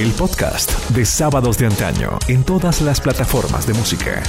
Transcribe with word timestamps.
El 0.00 0.12
podcast 0.12 0.72
de 0.92 1.04
Sábados 1.04 1.58
de 1.58 1.66
Antaño 1.66 2.18
en 2.26 2.42
todas 2.42 2.80
las 2.80 3.02
plataformas 3.02 3.66
de 3.66 3.74
música. 3.74 4.22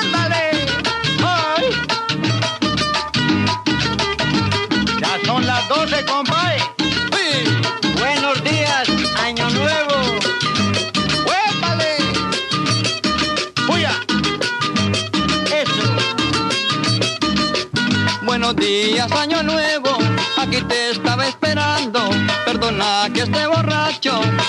¡Ándale! 0.00 0.64
¡Ay! 1.22 1.64
Ya 4.98 5.26
son 5.26 5.46
las 5.46 5.68
12, 5.68 6.06
compadre. 6.06 6.62
¡Sí! 7.12 7.44
Buenos 7.98 8.42
días, 8.42 8.88
año 9.22 9.50
nuevo. 9.50 9.96
¡Huépale! 11.26 11.96
¡Fuya! 13.66 13.92
Eso. 15.52 15.84
Buenos 18.24 18.56
días, 18.56 19.12
año 19.12 19.42
nuevo. 19.42 19.98
Aquí 20.38 20.62
te 20.62 20.93
que 23.14 23.20
esté 23.20 23.46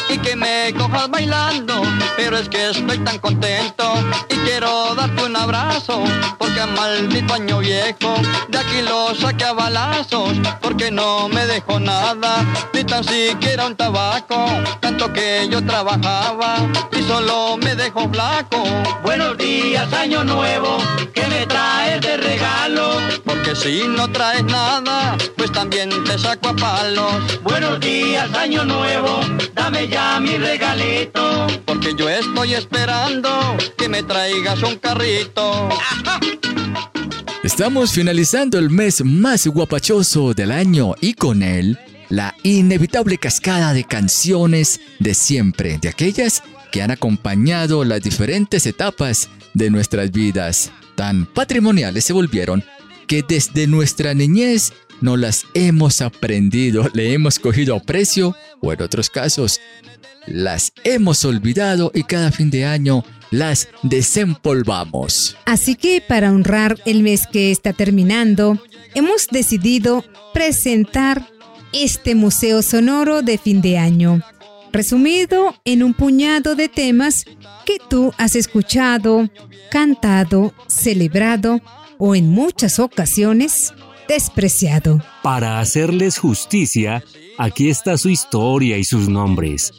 y 0.09 0.17
que 0.17 0.35
me 0.35 0.73
cojas 0.77 1.09
bailando. 1.09 1.81
Pero 2.17 2.37
es 2.37 2.49
que 2.49 2.71
estoy 2.71 2.97
tan 2.99 3.19
contento 3.19 3.93
y 4.29 4.35
quiero 4.37 4.93
darte 4.95 5.23
un 5.23 5.35
abrazo. 5.35 6.03
Porque 6.37 6.65
maldito 6.65 7.33
año 7.33 7.59
viejo, 7.59 8.15
de 8.49 8.57
aquí 8.57 8.81
lo 8.81 9.15
saqué 9.15 9.45
a 9.45 9.53
balazos. 9.53 10.33
Porque 10.61 10.91
no 10.91 11.29
me 11.29 11.45
dejó 11.45 11.79
nada, 11.79 12.43
ni 12.73 12.83
tan 12.83 13.03
siquiera 13.03 13.67
un 13.67 13.75
tabaco. 13.75 14.45
Tanto 14.81 15.13
que 15.13 15.47
yo 15.49 15.63
trabajaba 15.65 16.57
y 16.91 17.01
solo 17.03 17.57
me 17.57 17.75
dejó 17.75 18.09
flaco. 18.09 18.63
Buenos 19.03 19.37
días, 19.37 19.91
año 19.93 20.23
nuevo, 20.23 20.77
¿qué 21.13 21.25
me 21.27 21.45
traes 21.45 22.01
de 22.01 22.17
regalo? 22.17 22.97
Porque 23.23 23.55
si 23.55 23.87
no 23.87 24.11
traes 24.11 24.43
nada, 24.43 25.17
pues 25.37 25.51
también 25.51 25.89
te 26.03 26.17
saco 26.17 26.49
a 26.49 26.55
palos. 26.55 27.41
Buenos 27.43 27.79
días, 27.79 28.33
año 28.33 28.65
nuevo, 28.65 29.19
dame 29.53 29.87
ya 29.87 30.19
mi 30.19 30.37
regalito. 30.37 31.47
Porque 31.65 31.93
yo 31.97 32.09
estoy 32.09 32.53
esperando 32.53 33.29
que 33.77 33.89
me 33.89 34.03
traigas 34.03 34.61
un 34.63 34.77
carrito. 34.77 35.69
Estamos 37.43 37.91
finalizando 37.91 38.57
el 38.57 38.71
mes 38.71 39.05
más 39.05 39.45
guapachoso 39.45 40.33
del 40.33 40.51
año 40.51 40.95
y 40.99 41.13
con 41.13 41.43
él 41.43 41.77
la 42.09 42.35
inevitable 42.43 43.17
cascada 43.17 43.73
de 43.73 43.83
canciones 43.83 44.81
de 44.99 45.13
siempre, 45.13 45.77
de 45.77 45.89
aquellas 45.89 46.43
que 46.71 46.81
han 46.81 46.91
acompañado 46.91 47.83
las 47.83 48.01
diferentes 48.01 48.65
etapas 48.65 49.29
de 49.53 49.69
nuestras 49.69 50.11
vidas. 50.11 50.71
Tan 50.95 51.25
patrimoniales 51.25 52.03
se 52.03 52.13
volvieron 52.13 52.63
que 53.07 53.21
desde 53.21 53.67
nuestra 53.67 54.13
niñez 54.13 54.73
no 55.01 55.17
las 55.17 55.45
hemos 55.53 56.01
aprendido, 56.01 56.89
le 56.93 57.13
hemos 57.13 57.39
cogido 57.39 57.75
aprecio 57.75 58.35
o 58.61 58.73
en 58.73 58.81
otros 58.81 59.09
casos 59.09 59.59
las 60.27 60.71
hemos 60.83 61.23
olvidado 61.25 61.91
y 61.93 62.03
cada 62.03 62.31
fin 62.31 62.49
de 62.49 62.65
año 62.65 63.03
las 63.31 63.67
desempolvamos. 63.83 65.37
Así 65.45 65.75
que 65.75 66.01
para 66.01 66.31
honrar 66.31 66.77
el 66.85 67.03
mes 67.03 67.27
que 67.27 67.51
está 67.51 67.73
terminando, 67.73 68.59
hemos 68.93 69.27
decidido 69.27 70.03
presentar 70.33 71.27
este 71.73 72.15
Museo 72.15 72.61
Sonoro 72.61 73.21
de 73.21 73.37
fin 73.37 73.61
de 73.61 73.77
año, 73.77 74.21
resumido 74.71 75.55
en 75.65 75.83
un 75.83 75.93
puñado 75.93 76.55
de 76.55 76.69
temas 76.69 77.25
que 77.65 77.77
tú 77.89 78.13
has 78.17 78.35
escuchado, 78.35 79.29
cantado, 79.69 80.53
celebrado 80.67 81.61
o 81.97 82.15
en 82.15 82.29
muchas 82.29 82.79
ocasiones 82.79 83.73
despreciado. 84.07 85.01
Para 85.23 85.59
hacerles 85.59 86.17
justicia, 86.17 87.03
aquí 87.37 87.69
está 87.69 87.97
su 87.97 88.09
historia 88.09 88.77
y 88.77 88.83
sus 88.83 89.09
nombres, 89.09 89.73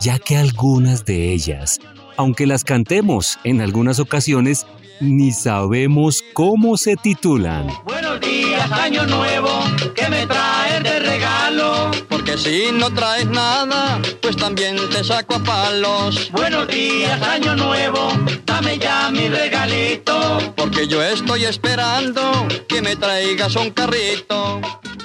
ya 0.00 0.18
que 0.18 0.36
algunas 0.36 1.04
de 1.04 1.32
ellas, 1.32 1.78
aunque 2.16 2.46
las 2.46 2.64
cantemos 2.64 3.38
en 3.44 3.60
algunas 3.60 3.98
ocasiones, 3.98 4.66
ni 5.00 5.32
sabemos 5.32 6.22
cómo 6.32 6.76
se 6.76 6.96
titulan. 6.96 7.68
Buenos 7.84 8.20
días, 8.20 8.70
año 8.72 9.06
nuevo, 9.06 9.48
¿qué 9.94 10.08
me 10.08 10.26
traes 10.26 10.82
de 10.82 10.98
regalo? 11.00 11.90
Porque 12.08 12.36
si 12.38 12.72
no 12.72 12.92
traes 12.92 13.26
nada, 13.26 14.00
pues 14.22 14.36
también 14.36 14.76
te 14.90 15.04
saco 15.04 15.36
a 15.36 15.42
palos. 15.42 16.30
Buenos 16.32 16.68
días, 16.68 17.20
año 17.22 17.56
nuevo, 17.56 18.08
dame 18.44 18.78
ya 18.78 19.10
mi 19.10 19.28
regalito. 19.28 20.54
Porque 20.56 20.86
yo 20.86 21.02
estoy 21.02 21.44
esperando 21.44 22.46
que 22.68 22.82
me 22.82 22.96
traigas 22.96 23.56
un 23.56 23.70
carrito. 23.70 24.60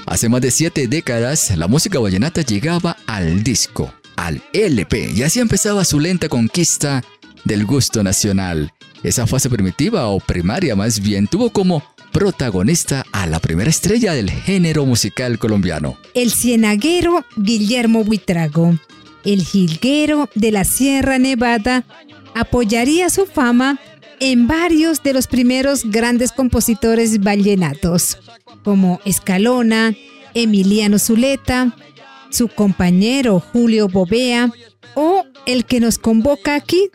Hace 0.06 0.30
más 0.30 0.42
de 0.42 0.52
siete 0.52 0.88
décadas, 0.88 1.56
la 1.56 1.68
música 1.68 2.00
vallenata 2.00 2.42
llegaba 2.42 2.98
al 3.06 3.44
disco, 3.44 3.94
al 4.16 4.42
LP, 4.54 5.12
y 5.16 5.24
así 5.24 5.40
empezaba 5.40 5.86
su 5.86 6.00
lenta 6.00 6.30
conquista 6.30 7.04
del 7.44 7.66
gusto 7.66 8.04
nacional. 8.04 8.74
Esa 9.04 9.26
fase 9.26 9.50
primitiva 9.50 10.08
o 10.08 10.20
primaria 10.20 10.76
más 10.76 11.00
bien 11.00 11.28
tuvo 11.28 11.52
como 11.52 11.84
protagonista 12.12 13.06
a 13.12 13.28
la 13.28 13.40
primera 13.40 13.70
estrella 13.70 14.14
del 14.14 14.30
género 14.30 14.86
musical 14.86 15.40
colombiano. 15.40 15.98
El 16.14 16.32
cienaguero 16.32 17.26
Guillermo 17.38 18.04
Buitrago, 18.04 18.78
el 19.24 19.44
jilguero 19.44 20.30
de 20.36 20.52
la 20.52 20.64
Sierra 20.66 21.18
Nevada, 21.18 21.86
apoyaría 22.36 23.10
su 23.10 23.26
fama 23.26 23.80
en 24.20 24.48
varios 24.48 25.02
de 25.02 25.14
los 25.14 25.28
primeros 25.28 25.86
grandes 25.86 26.34
compositores 26.34 27.24
vallenatos, 27.24 28.18
como 28.64 29.00
Escalona, 29.06 29.96
Emiliano 30.34 31.00
Zuleta, 31.00 31.76
su 32.30 32.50
compañero 32.50 33.40
Julio 33.40 33.88
Bovea 33.88 34.52
o 34.96 35.24
el 35.46 35.66
que 35.66 35.80
nos 35.80 35.98
convoca 35.98 36.56
aquí, 36.56 36.90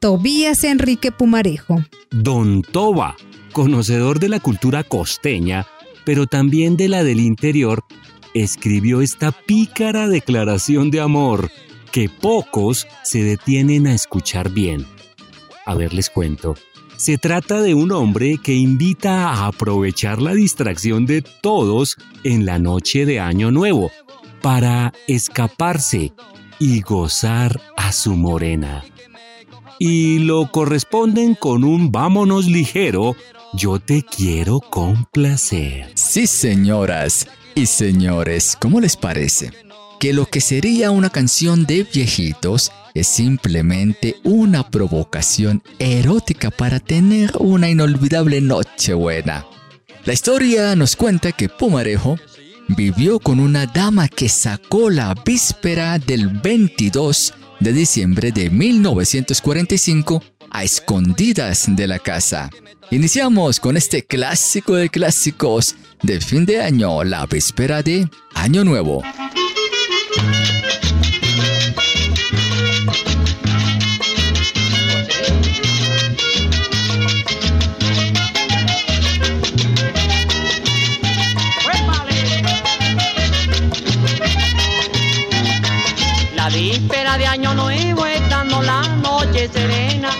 Tobías 0.00 0.62
Enrique 0.62 1.10
Pumarejo. 1.10 1.84
Don 2.10 2.62
Toba, 2.62 3.16
conocedor 3.52 4.20
de 4.20 4.28
la 4.28 4.38
cultura 4.38 4.84
costeña, 4.84 5.66
pero 6.04 6.26
también 6.26 6.76
de 6.76 6.88
la 6.88 7.02
del 7.02 7.18
interior, 7.18 7.82
escribió 8.32 9.00
esta 9.00 9.32
pícara 9.32 10.08
declaración 10.08 10.92
de 10.92 11.00
amor 11.00 11.50
que 11.90 12.08
pocos 12.08 12.86
se 13.02 13.24
detienen 13.24 13.88
a 13.88 13.94
escuchar 13.94 14.50
bien. 14.50 14.86
A 15.66 15.74
ver, 15.74 15.92
les 15.92 16.10
cuento. 16.10 16.54
Se 16.96 17.18
trata 17.18 17.60
de 17.60 17.74
un 17.74 17.90
hombre 17.90 18.38
que 18.42 18.54
invita 18.54 19.30
a 19.30 19.48
aprovechar 19.48 20.22
la 20.22 20.32
distracción 20.32 21.06
de 21.06 21.22
todos 21.22 21.96
en 22.22 22.46
la 22.46 22.60
noche 22.60 23.04
de 23.04 23.18
Año 23.18 23.50
Nuevo 23.50 23.90
para 24.42 24.92
escaparse 25.08 26.12
y 26.60 26.82
gozar 26.82 27.60
a 27.76 27.92
su 27.92 28.14
morena. 28.14 28.84
Y 29.78 30.18
lo 30.18 30.50
corresponden 30.50 31.34
con 31.34 31.62
un 31.62 31.92
vámonos 31.92 32.46
ligero, 32.46 33.14
yo 33.54 33.78
te 33.78 34.02
quiero 34.02 34.60
complacer. 34.60 35.90
Sí, 35.94 36.26
señoras 36.26 37.28
y 37.54 37.66
señores, 37.66 38.56
¿cómo 38.60 38.80
les 38.80 38.96
parece? 38.96 39.52
Que 40.00 40.12
lo 40.12 40.26
que 40.26 40.40
sería 40.40 40.90
una 40.90 41.10
canción 41.10 41.64
de 41.64 41.84
viejitos 41.84 42.72
es 42.94 43.06
simplemente 43.06 44.16
una 44.24 44.68
provocación 44.68 45.62
erótica 45.78 46.50
para 46.50 46.80
tener 46.80 47.32
una 47.38 47.70
inolvidable 47.70 48.40
noche 48.40 48.94
buena. 48.94 49.46
La 50.04 50.12
historia 50.12 50.74
nos 50.74 50.96
cuenta 50.96 51.32
que 51.32 51.48
Pumarejo 51.48 52.16
vivió 52.68 53.18
con 53.18 53.40
una 53.40 53.66
dama 53.66 54.08
que 54.08 54.28
sacó 54.28 54.90
la 54.90 55.14
víspera 55.24 55.98
del 55.98 56.28
22 56.28 57.34
de 57.60 57.72
diciembre 57.72 58.32
de 58.32 58.50
1945 58.50 60.22
a 60.50 60.64
escondidas 60.64 61.66
de 61.68 61.86
la 61.86 61.98
casa. 61.98 62.50
Iniciamos 62.90 63.60
con 63.60 63.76
este 63.76 64.04
clásico 64.04 64.74
de 64.74 64.88
clásicos 64.88 65.74
de 66.02 66.20
fin 66.20 66.46
de 66.46 66.62
año, 66.62 67.04
la 67.04 67.26
víspera 67.26 67.82
de 67.82 68.08
Año 68.34 68.64
Nuevo. 68.64 69.02
Año 87.38 87.54
nuevo 87.54 88.04
estando 88.04 88.60
la 88.62 88.82
noche 89.00 89.48
serena. 89.48 90.10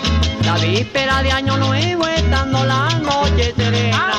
La 0.45 0.55
víspera 0.55 1.21
de 1.21 1.31
año 1.31 1.57
nuevo 1.57 2.07
estando 2.07 2.65
la 2.65 2.87
noche 3.01 3.53
serena. 3.57 4.13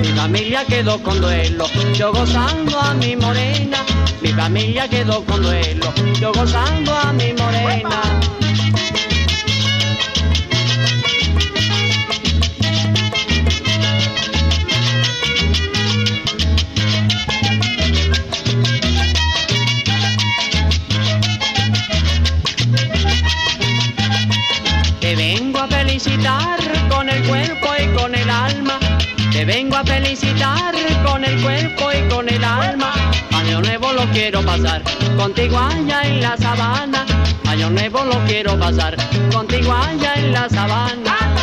Mi 0.00 0.08
familia 0.08 0.64
quedó 0.64 1.02
con 1.02 1.20
duelo, 1.20 1.66
yo 1.92 2.12
gozando 2.12 2.80
a 2.80 2.94
mi 2.94 3.14
morena. 3.14 3.84
Mi 4.22 4.30
familia 4.30 4.88
quedó 4.88 5.22
con 5.24 5.42
duelo, 5.42 5.92
yo 6.18 6.32
gozando 6.32 6.94
a 6.94 7.12
mi 7.12 7.34
morena. 7.34 8.00
A 29.76 29.84
felicitar 29.84 30.74
con 31.04 31.22
el 31.22 31.42
cuerpo 31.42 31.90
y 31.92 32.08
con 32.08 32.26
el 32.28 32.42
alma. 32.42 32.94
Año 33.32 33.60
nuevo 33.60 33.92
lo 33.92 34.06
quiero 34.06 34.40
pasar 34.42 34.82
contigo 35.18 35.58
allá 35.58 36.02
en 36.02 36.22
la 36.22 36.36
sabana. 36.38 37.04
Año 37.46 37.68
nuevo 37.68 38.02
lo 38.04 38.18
quiero 38.24 38.58
pasar 38.58 38.96
contigo 39.30 39.74
allá 39.74 40.14
en 40.14 40.32
la 40.32 40.48
sabana. 40.48 41.35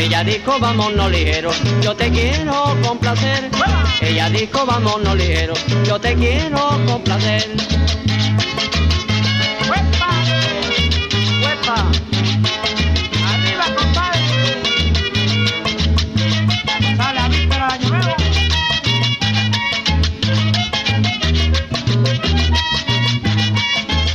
Ella 0.00 0.24
dijo 0.24 0.58
vámonos 0.58 1.10
ligero, 1.10 1.50
yo 1.82 1.94
te 1.94 2.08
quiero 2.08 2.74
complacer. 2.82 3.50
Ella 4.00 4.30
dijo 4.30 4.64
vámonos 4.64 5.14
ligero, 5.14 5.52
yo 5.84 6.00
te 6.00 6.14
quiero 6.14 6.70
complacer. 6.86 7.46
¡Huepa! 9.68 10.10
¡Huepa! 11.42 11.84
¡Arriba, 13.30 13.66
compadre! 13.76 14.20
¡Sale 16.96 17.20
a 17.20 17.68
año 17.68 17.88
nuevo! 17.90 18.14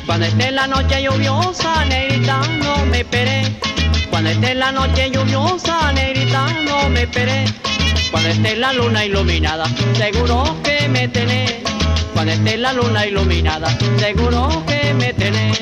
Cuando 0.08 0.26
esté 0.26 0.52
la 0.52 0.66
noche 0.66 1.04
lluviosa, 1.04 1.86
negrita, 1.86 2.42
no 2.64 2.86
me 2.88 3.02
esperé. 3.02 3.75
Cuando 4.16 4.30
esté 4.30 4.56
la 4.56 4.72
noche 4.72 5.12
lluviosa, 5.12 5.92
negrita, 5.92 6.48
no 6.64 6.88
me 6.90 7.02
esperé. 7.02 7.44
Cuando 8.12 8.30
esté 8.30 8.56
la 8.56 8.72
luna 8.72 9.04
iluminada, 9.04 9.66
seguro 9.98 10.56
que 10.64 10.88
me 10.88 11.10
tenés. 11.10 11.56
Cuando 12.14 12.32
esté 12.32 12.56
la 12.56 12.72
luna 12.72 13.06
iluminada, 13.06 13.68
seguro 13.98 14.64
que 14.66 14.94
me 14.94 15.12
tenés. 15.12 15.60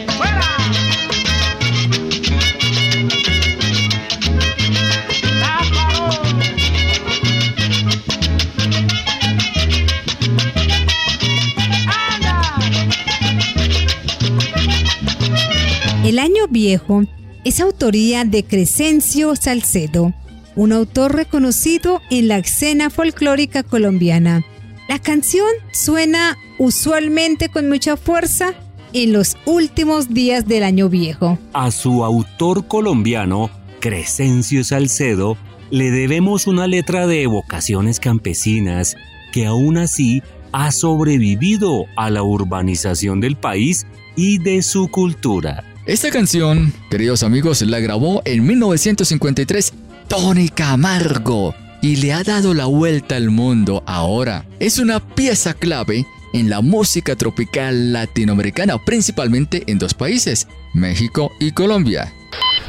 El 16.05 16.19
Año 16.19 16.45
Viejo 16.51 17.03
es 17.43 17.59
autoría 17.59 18.23
de 18.25 18.43
Crescencio 18.43 19.35
Salcedo, 19.35 20.13
un 20.55 20.71
autor 20.71 21.15
reconocido 21.15 22.01
en 22.09 22.27
la 22.27 22.37
escena 22.37 22.89
folclórica 22.89 23.63
colombiana. 23.63 24.43
La 24.87 24.99
canción 24.99 25.47
suena 25.71 26.37
usualmente 26.57 27.49
con 27.49 27.67
mucha 27.67 27.97
fuerza 27.97 28.53
en 28.93 29.11
los 29.11 29.37
últimos 29.45 30.13
días 30.13 30.47
del 30.47 30.63
Año 30.63 30.87
Viejo. 30.87 31.37
A 31.53 31.71
su 31.71 32.05
autor 32.05 32.67
colombiano, 32.67 33.49
Crescencio 33.79 34.63
Salcedo, 34.63 35.37
le 35.69 35.91
debemos 35.91 36.47
una 36.47 36.67
letra 36.67 37.07
de 37.07 37.23
evocaciones 37.23 37.99
campesinas 37.99 38.95
que 39.31 39.47
aún 39.47 39.77
así 39.77 40.21
ha 40.51 40.71
sobrevivido 40.71 41.85
a 41.97 42.11
la 42.11 42.21
urbanización 42.21 43.19
del 43.19 43.35
país 43.35 43.87
y 44.15 44.37
de 44.37 44.61
su 44.61 44.87
cultura. 44.89 45.63
Esta 45.85 46.11
canción, 46.11 46.71
queridos 46.89 47.23
amigos, 47.23 47.61
la 47.61 47.81
grabó 47.81 48.21
en 48.23 48.45
1953 48.45 49.73
Tony 50.07 50.47
Camargo 50.47 51.53
y 51.81 51.97
le 51.97 52.13
ha 52.13 52.23
dado 52.23 52.53
la 52.53 52.67
vuelta 52.67 53.17
al 53.17 53.29
mundo 53.29 53.83
ahora. 53.85 54.45
Es 54.61 54.77
una 54.79 55.01
pieza 55.01 55.53
clave 55.53 56.05
en 56.31 56.49
la 56.49 56.61
música 56.61 57.17
tropical 57.17 57.91
latinoamericana, 57.91 58.77
principalmente 58.77 59.63
en 59.67 59.77
dos 59.77 59.93
países, 59.93 60.47
México 60.73 61.33
y 61.41 61.51
Colombia. 61.51 62.13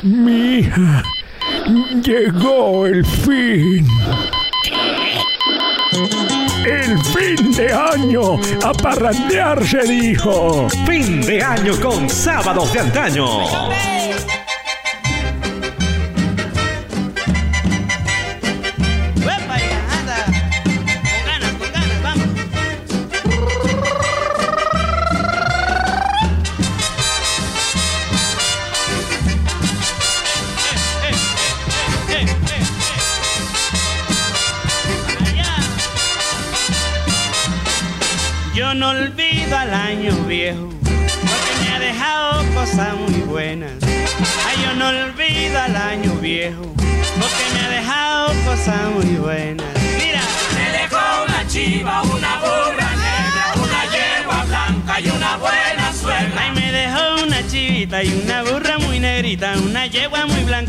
Mi 0.03 0.59
hija, 0.59 1.05
llegó 2.03 2.87
el 2.87 3.07
fin. 3.07 3.87
El 6.65 6.99
fin 7.05 7.53
de 7.53 7.73
año, 7.73 8.39
a 8.65 8.73
parrandear 8.73 9.63
se 9.67 9.83
dijo. 9.83 10.67
Fin 10.87 11.21
de 11.21 11.43
año 11.43 11.79
con 11.81 12.09
sábados 12.09 12.73
de 12.73 12.81
antaño. 12.81 13.27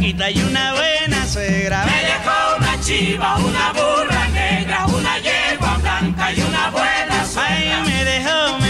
Y 0.07 0.43
una 0.43 0.73
buena 0.73 1.25
suegra. 1.25 1.83
Me 1.85 2.01
dejó 2.03 2.57
una 2.57 2.79
chiva, 2.79 3.37
una 3.37 3.73
burra 3.73 4.27
negra, 4.27 4.85
una 4.85 5.17
yegua 5.17 5.77
blanca 5.81 6.31
y 6.31 6.41
una 6.41 6.69
buena 6.69 7.25
suegra. 7.25 7.83
me 7.83 8.05
dejó, 8.05 8.64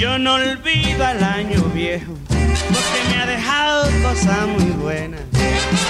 Yo 0.00 0.18
no 0.18 0.36
olvido 0.36 1.04
al 1.04 1.22
año 1.22 1.62
viejo, 1.74 2.14
porque 2.26 3.00
me 3.10 3.20
ha 3.20 3.26
dejado 3.26 3.84
cosas 4.02 4.46
muy 4.46 4.70
buenas. 4.70 5.20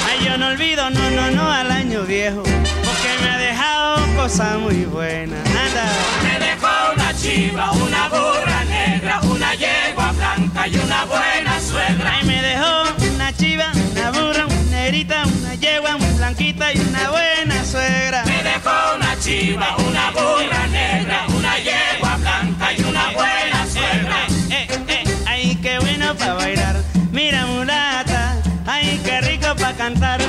Ay, 0.05 0.27
yo 0.27 0.37
no 0.37 0.49
olvido, 0.49 0.91
no, 0.91 1.11
no, 1.11 1.31
no, 1.31 1.49
al 1.49 1.71
año 1.71 2.03
viejo, 2.03 2.43
porque 2.43 3.23
me 3.23 3.31
ha 3.31 3.39
dejado 3.39 4.05
cosas 4.17 4.59
muy 4.59 4.85
buenas. 4.87 5.39
Anda. 5.47 5.93
Me 6.25 6.45
dejó 6.45 6.93
una 6.93 7.15
chiva, 7.15 7.71
una 7.71 8.09
burra 8.09 8.65
negra, 8.65 9.21
una 9.21 9.55
yegua 9.55 10.11
blanca 10.11 10.67
y 10.67 10.77
una 10.77 11.05
buena 11.05 11.61
suegra. 11.61 12.13
Ay, 12.13 12.25
me 12.27 12.43
dejó 12.43 13.15
una 13.15 13.33
chiva, 13.33 13.71
una 13.93 14.11
burra, 14.11 14.47
una 14.47 14.71
negrita, 14.73 15.23
una 15.25 15.55
yegua, 15.55 15.97
muy 15.99 16.11
blanquita 16.17 16.73
y 16.75 16.81
una 16.81 17.11
buena 17.11 17.65
suegra. 17.65 18.25
Me 18.25 18.43
dejó 18.43 18.97
una 18.97 19.17
chiva, 19.21 19.77
una 19.77 20.11
burra 20.11 20.67
negra, 20.67 21.27
una 21.29 21.59
yegua 21.59 22.10
blanca 22.71 22.75
y 22.77 22.83
una 22.83 23.11
buena 23.11 23.67
suegra. 23.67 24.27
Eh, 24.51 24.67
eh, 24.69 24.85
eh, 24.89 25.05
ay, 25.27 25.59
qué 25.63 25.79
bueno 25.79 26.15
para 26.17 26.35
bailar. 26.35 26.77
Mira, 27.13 27.47
mulata, 27.47 28.37
ay, 28.67 29.01
qué 29.05 29.21
rico 29.21 29.55
para 29.57 29.73
cantar. 29.75 30.21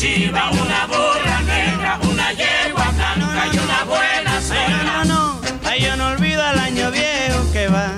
chiva, 0.00 0.48
una 0.50 0.86
burra 0.86 1.40
negra, 1.42 1.98
una 2.10 2.32
yegua 2.32 2.90
blanca 2.96 3.42
y 3.52 3.58
una 3.58 3.84
buena 3.84 4.40
cena. 4.40 4.82
No, 4.82 5.04
no, 5.04 5.34
no, 5.34 5.40
ay, 5.68 5.82
yo 5.82 5.94
no 5.96 6.06
olvido 6.08 6.42
el 6.52 6.58
año 6.58 6.90
viejo 6.90 7.52
que 7.52 7.68
va. 7.68 7.92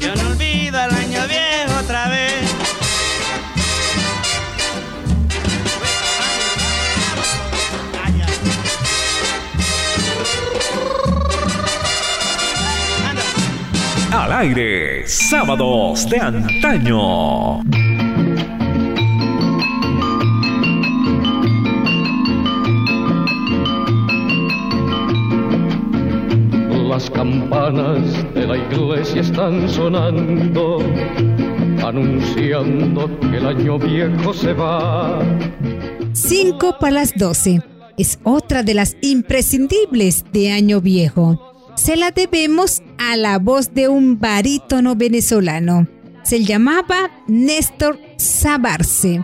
Yo 0.00 0.14
no 0.16 0.30
olvido 0.30 0.82
el 0.82 0.94
año 0.94 1.20
viejo 1.28 1.78
otra 1.78 2.08
vez. 2.08 2.54
Al 14.10 14.32
aire, 14.32 15.06
sábados 15.06 16.08
de 16.08 16.18
antaño. 16.18 17.95
La 28.46 28.56
iglesia 28.56 29.22
están 29.22 29.68
sonando, 29.68 30.78
anunciando 31.84 33.18
que 33.20 33.36
el 33.36 33.46
año 33.46 33.78
viejo 33.78 34.32
se 34.32 34.52
va. 34.52 35.20
Cinco 36.12 36.76
para 36.78 36.92
las 36.94 37.14
doce 37.16 37.62
es 37.98 38.18
otra 38.22 38.62
de 38.62 38.74
las 38.74 38.96
imprescindibles 39.00 40.24
de 40.32 40.52
Año 40.52 40.80
Viejo. 40.80 41.54
Se 41.76 41.96
la 41.96 42.10
debemos 42.10 42.82
a 42.98 43.16
la 43.16 43.38
voz 43.38 43.74
de 43.74 43.88
un 43.88 44.18
barítono 44.18 44.94
venezolano. 44.94 45.88
Se 46.22 46.44
llamaba 46.44 47.10
Néstor 47.26 47.98
Sabarce 48.16 49.22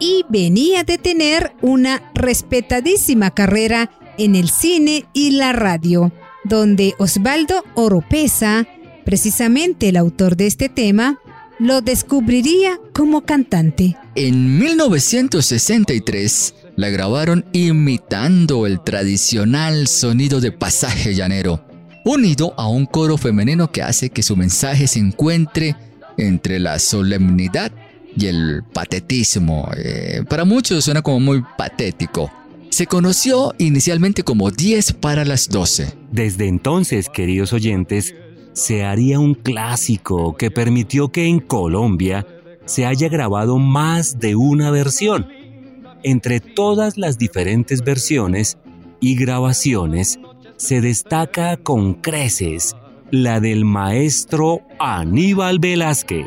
y 0.00 0.24
venía 0.28 0.84
de 0.84 0.98
tener 0.98 1.52
una 1.62 2.10
respetadísima 2.14 3.30
carrera 3.32 3.90
en 4.18 4.36
el 4.36 4.48
cine 4.48 5.06
y 5.12 5.32
la 5.32 5.52
radio, 5.52 6.12
donde 6.44 6.94
Osvaldo 6.98 7.64
Oropesa, 7.74 8.66
precisamente 9.04 9.88
el 9.88 9.96
autor 9.96 10.36
de 10.36 10.46
este 10.46 10.68
tema, 10.68 11.18
lo 11.58 11.80
descubriría 11.80 12.78
como 12.92 13.22
cantante. 13.22 13.96
En 14.14 14.58
1963 14.58 16.54
la 16.76 16.88
grabaron 16.90 17.44
imitando 17.52 18.66
el 18.66 18.80
tradicional 18.80 19.88
sonido 19.88 20.40
de 20.40 20.52
pasaje 20.52 21.14
llanero, 21.14 21.64
unido 22.04 22.54
a 22.56 22.68
un 22.68 22.86
coro 22.86 23.16
femenino 23.16 23.70
que 23.70 23.82
hace 23.82 24.10
que 24.10 24.22
su 24.22 24.36
mensaje 24.36 24.86
se 24.86 24.98
encuentre 24.98 25.76
entre 26.16 26.58
la 26.58 26.78
solemnidad 26.78 27.72
y 28.16 28.26
el 28.26 28.62
patetismo. 28.72 29.68
Eh, 29.76 30.22
para 30.28 30.44
muchos 30.44 30.84
suena 30.84 31.02
como 31.02 31.20
muy 31.20 31.42
patético. 31.56 32.30
Se 32.74 32.88
conoció 32.88 33.54
inicialmente 33.58 34.24
como 34.24 34.50
10 34.50 34.94
para 34.94 35.24
las 35.24 35.48
12. 35.48 35.94
Desde 36.10 36.48
entonces, 36.48 37.08
queridos 37.08 37.52
oyentes, 37.52 38.16
se 38.52 38.82
haría 38.82 39.20
un 39.20 39.34
clásico 39.34 40.36
que 40.36 40.50
permitió 40.50 41.12
que 41.12 41.26
en 41.26 41.38
Colombia 41.38 42.26
se 42.64 42.84
haya 42.84 43.08
grabado 43.08 43.58
más 43.58 44.18
de 44.18 44.34
una 44.34 44.72
versión. 44.72 45.28
Entre 46.02 46.40
todas 46.40 46.98
las 46.98 47.16
diferentes 47.16 47.82
versiones 47.82 48.58
y 48.98 49.14
grabaciones, 49.14 50.18
se 50.56 50.80
destaca 50.80 51.56
con 51.56 51.94
creces 51.94 52.74
la 53.12 53.38
del 53.38 53.64
maestro 53.64 54.62
Aníbal 54.80 55.60
Velázquez. 55.60 56.26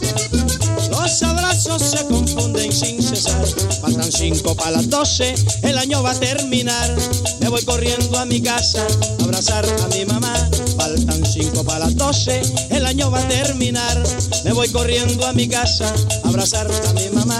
Se 1.61 2.05
confunden 2.07 2.71
sin 2.71 3.03
cesar. 3.03 3.45
Faltan 3.81 4.11
cinco 4.11 4.55
para 4.55 4.71
las 4.71 4.89
doce, 4.89 5.35
el 5.61 5.77
año 5.77 6.01
va 6.01 6.11
a 6.11 6.19
terminar. 6.19 6.97
Me 7.39 7.49
voy 7.49 7.63
corriendo 7.63 8.17
a 8.17 8.25
mi 8.25 8.41
casa 8.41 8.85
a 9.19 9.23
abrazar 9.23 9.63
a 9.65 9.87
mi 9.89 10.03
mamá. 10.05 10.33
Faltan 10.75 11.23
cinco 11.23 11.63
para 11.63 11.85
las 11.85 11.95
doce, 11.95 12.41
el 12.71 12.83
año 12.85 13.11
va 13.11 13.19
a 13.19 13.27
terminar. 13.27 14.01
Me 14.43 14.53
voy 14.53 14.69
corriendo 14.69 15.25
a 15.27 15.33
mi 15.33 15.47
casa 15.47 15.93
a 16.23 16.29
abrazar 16.29 16.67
a 16.87 16.93
mi 16.93 17.09
mamá. 17.09 17.39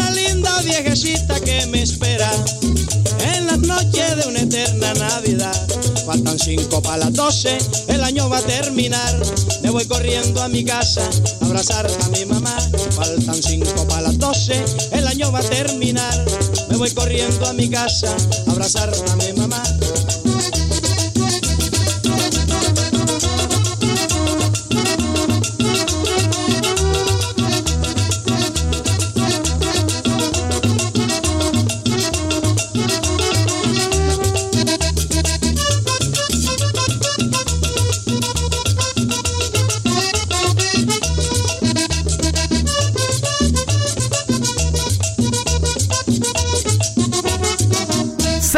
Viejecita 0.63 1.39
que 1.39 1.65
me 1.67 1.81
espera 1.81 2.29
en 3.33 3.47
las 3.47 3.59
noches 3.59 4.15
de 4.17 4.27
una 4.27 4.41
eterna 4.41 4.93
Navidad. 4.93 5.55
Faltan 6.05 6.37
cinco 6.39 6.81
para 6.81 6.97
las 6.97 7.13
doce, 7.13 7.57
el 7.87 8.03
año 8.03 8.29
va 8.29 8.37
a 8.37 8.41
terminar. 8.41 9.21
Me 9.63 9.69
voy 9.69 9.85
corriendo 9.85 10.41
a 10.41 10.49
mi 10.49 10.63
casa 10.63 11.07
a 11.41 11.45
abrazar 11.45 11.87
a 11.87 12.09
mi 12.09 12.25
mamá. 12.25 12.55
Faltan 12.91 13.41
cinco 13.41 13.87
para 13.87 14.01
las 14.01 14.17
doce, 14.17 14.63
el 14.91 15.07
año 15.07 15.31
va 15.31 15.39
a 15.39 15.43
terminar. 15.43 16.25
Me 16.69 16.77
voy 16.77 16.91
corriendo 16.91 17.45
a 17.47 17.53
mi 17.53 17.69
casa 17.69 18.15
a 18.47 18.51
abrazar 18.51 18.91
a 19.11 19.15
mi 19.15 19.33
mamá. 19.33 19.63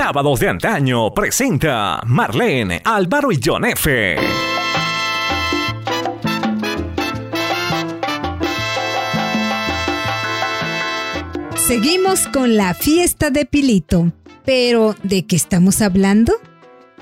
Sábados 0.05 0.41
de 0.41 0.49
antaño 0.49 1.13
presenta 1.13 2.01
Marlene, 2.05 2.81
Álvaro 2.83 3.31
y 3.31 3.39
John 3.41 3.63
F. 3.63 4.17
Seguimos 11.55 12.27
con 12.27 12.57
la 12.57 12.73
fiesta 12.73 13.29
de 13.29 13.45
Pilito. 13.45 14.11
Pero, 14.43 14.93
¿de 15.03 15.25
qué 15.25 15.37
estamos 15.37 15.81
hablando? 15.81 16.33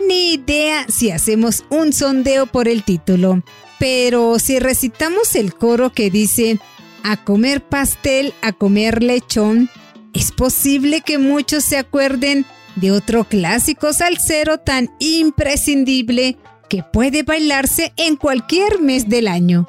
Ni 0.07 0.35
idea 0.35 0.85
si 0.87 1.09
hacemos 1.09 1.65
un 1.71 1.93
sondeo 1.93 2.45
por 2.45 2.67
el 2.67 2.83
título. 2.83 3.41
Pero 3.79 4.37
si 4.37 4.59
recitamos 4.59 5.35
el 5.35 5.55
coro 5.55 5.91
que 5.91 6.11
dice 6.11 6.59
a 7.01 7.17
comer 7.17 7.63
pastel, 7.63 8.35
a 8.43 8.51
comer 8.51 9.01
lechón, 9.01 9.71
es 10.13 10.31
posible 10.31 11.01
que 11.01 11.17
muchos 11.17 11.63
se 11.63 11.79
acuerden 11.79 12.45
de 12.75 12.91
otro 12.91 13.23
clásico 13.23 13.93
salsero 13.93 14.57
tan 14.57 14.89
imprescindible 14.99 16.37
que 16.69 16.83
puede 16.83 17.23
bailarse 17.23 17.93
en 17.97 18.15
cualquier 18.15 18.79
mes 18.79 19.09
del 19.09 19.27
año. 19.27 19.67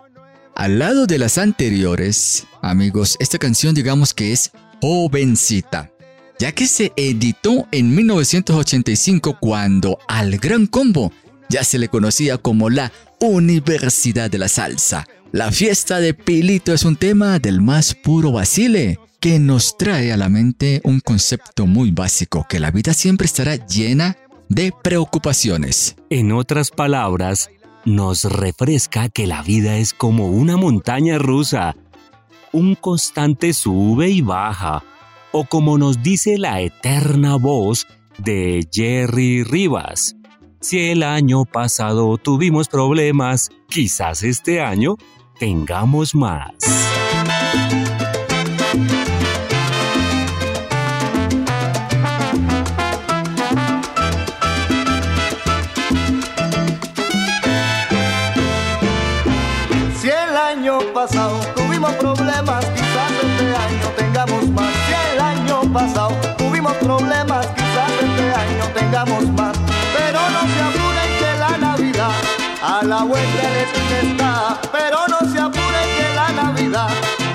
Al 0.54 0.78
lado 0.78 1.06
de 1.06 1.18
las 1.18 1.38
anteriores, 1.38 2.47
amigos, 2.61 3.16
esta 3.18 3.38
canción 3.38 3.75
digamos 3.75 4.14
que 4.14 4.32
es 4.32 4.52
jovencita. 4.80 5.90
ya 6.38 6.50
que 6.50 6.66
se 6.66 6.92
editó 6.97 7.68
en 7.71 7.94
1985 7.94 9.37
cuando 9.38 9.99
al 10.09 10.38
Gran 10.38 10.66
Combo 10.66 11.12
ya 11.49 11.62
se 11.62 11.78
le 11.78 11.88
conocía 11.88 12.37
como 12.37 12.68
la 12.68 12.90
Universidad 13.21 14.28
de 14.28 14.38
la 14.38 14.49
Salsa. 14.49 15.06
La 15.30 15.52
fiesta 15.52 16.00
de 16.00 16.14
Pilito 16.14 16.73
es 16.73 16.85
un 16.85 16.97
tema 16.97 17.38
del 17.38 17.61
más 17.61 17.94
puro 17.94 18.32
vacile, 18.32 18.99
que 19.23 19.38
nos 19.38 19.76
trae 19.79 20.12
a 20.12 20.17
la 20.17 20.29
mente 20.29 20.81
un 20.83 20.99
concepto 20.99 21.69
muy 21.69 21.93
básico, 21.93 22.45
que 22.49 22.59
la 22.59 22.73
vida 22.73 22.93
siempre 22.93 23.26
estará 23.26 23.55
llena 23.55 24.17
de 24.49 24.73
preocupaciones. 24.83 25.95
En 26.11 26.33
otras 26.33 26.73
palabras, 26.73 27.49
nos 27.85 28.25
refresca 28.25 29.09
que 29.09 29.29
la 29.29 29.43
vida 29.43 29.76
es 29.76 29.95
como 29.95 30.26
una 30.26 30.57
montaña 30.57 31.19
rusa, 31.19 31.76
un 32.50 32.75
constante 32.75 33.52
sube 33.52 34.11
y 34.11 34.23
baja, 34.23 34.83
o 35.31 35.45
como 35.45 35.79
nos 35.79 36.02
dice 36.02 36.37
la 36.37 36.61
eterna 36.61 37.37
voz 37.37 37.87
de 38.19 38.67
Jerry 38.73 39.45
Rivas. 39.45 40.17
Si 40.61 40.91
el 40.91 41.05
año 41.05 41.45
pasado 41.45 42.19
tuvimos 42.19 42.67
problemas, 42.67 43.50
quizás 43.69 44.25
este 44.25 44.61
año 44.61 44.97
tengamos 45.38 46.12
más. 46.17 46.55
Problemas, 66.83 67.47
quizás 67.47 67.91
este 68.03 68.35
año 68.35 68.65
tengamos 68.75 69.25
más. 69.33 69.57
Pero 69.97 70.21
no 70.31 70.41
se 70.53 70.61
apuren 70.69 71.11
que 71.19 71.39
la 71.39 71.59
Navidad 71.59 72.12
a 72.62 72.85
la 72.85 73.03
vuelta 73.03 73.43
de 73.51 73.67
la 73.73 74.01
está. 74.01 74.61
Pero 74.73 74.99
no 75.09 75.19
se 75.31 75.39
apuren 75.39 75.89
que 75.97 76.15
la 76.15 76.29
Navidad 76.43 76.91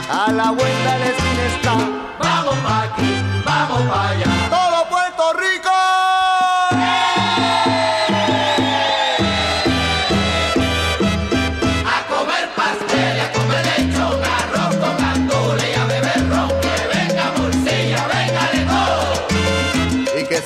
a 0.10 0.32
la 0.32 0.52
vuelta 0.52 0.98
de 0.98 1.14
la 1.38 1.46
está. 1.52 1.74
Vamos 2.20 2.56
pa' 2.60 2.84
aquí, 2.84 3.24
vamos 3.46 3.82
pa' 3.90 4.10
allá. 4.10 4.67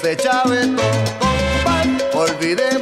Todo. 0.02 0.08
y 0.08 0.08
que 0.08 0.08
se 0.08 0.18
chave 0.18 0.68
todo, 0.68 0.78
compay, 1.64 1.98
olvidemos 2.14 2.81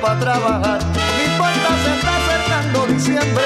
para 0.00 0.18
trabajar. 0.18 0.80
No 0.82 1.32
importa 1.32 1.68
se 1.84 1.94
está 1.98 2.16
acercando 2.16 2.86
diciembre, 2.86 3.44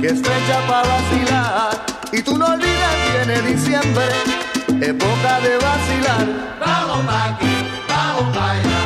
que 0.00 0.06
es 0.08 0.20
fecha 0.20 0.60
para 0.66 0.88
vacilar. 0.88 1.70
Y 2.12 2.22
tú 2.22 2.38
no 2.38 2.46
olvides, 2.46 3.26
viene 3.26 3.42
diciembre, 3.42 4.04
época 4.80 5.40
de 5.40 5.56
vacilar. 5.58 6.26
Vamos 6.60 7.06
pa' 7.06 7.24
aquí, 7.26 7.56
vamos 7.88 8.36
pa' 8.36 8.50
allá. 8.50 8.83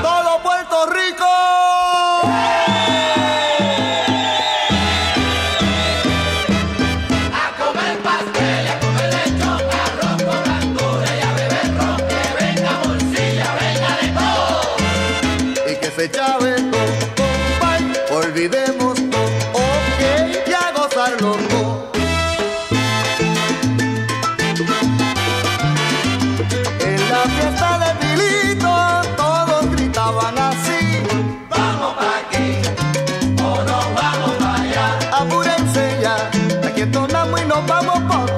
Aquí 36.79 36.83
entonamos 36.83 37.41
y 37.43 37.45
nos 37.47 37.67
vamos 37.67 37.99
pa' 38.09 38.38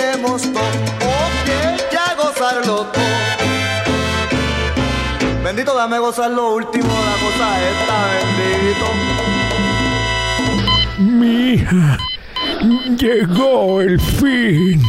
olvidemos 0.00 0.42
todo, 0.42 0.62
ok, 0.62 1.48
ya 1.92 2.14
gozarlo 2.16 2.86
todo. 2.86 3.02
Bendito, 5.44 5.74
dame 5.74 5.98
gozar 5.98 6.30
lo 6.30 6.54
último, 6.54 6.88
la 6.88 7.16
cosa 7.24 7.58
esta, 7.70 8.08
bendito. 8.38 8.86
Mi 10.98 11.54
hija, 11.54 11.98
llegó 12.96 13.80
el 13.80 14.00
fin. 14.00 14.82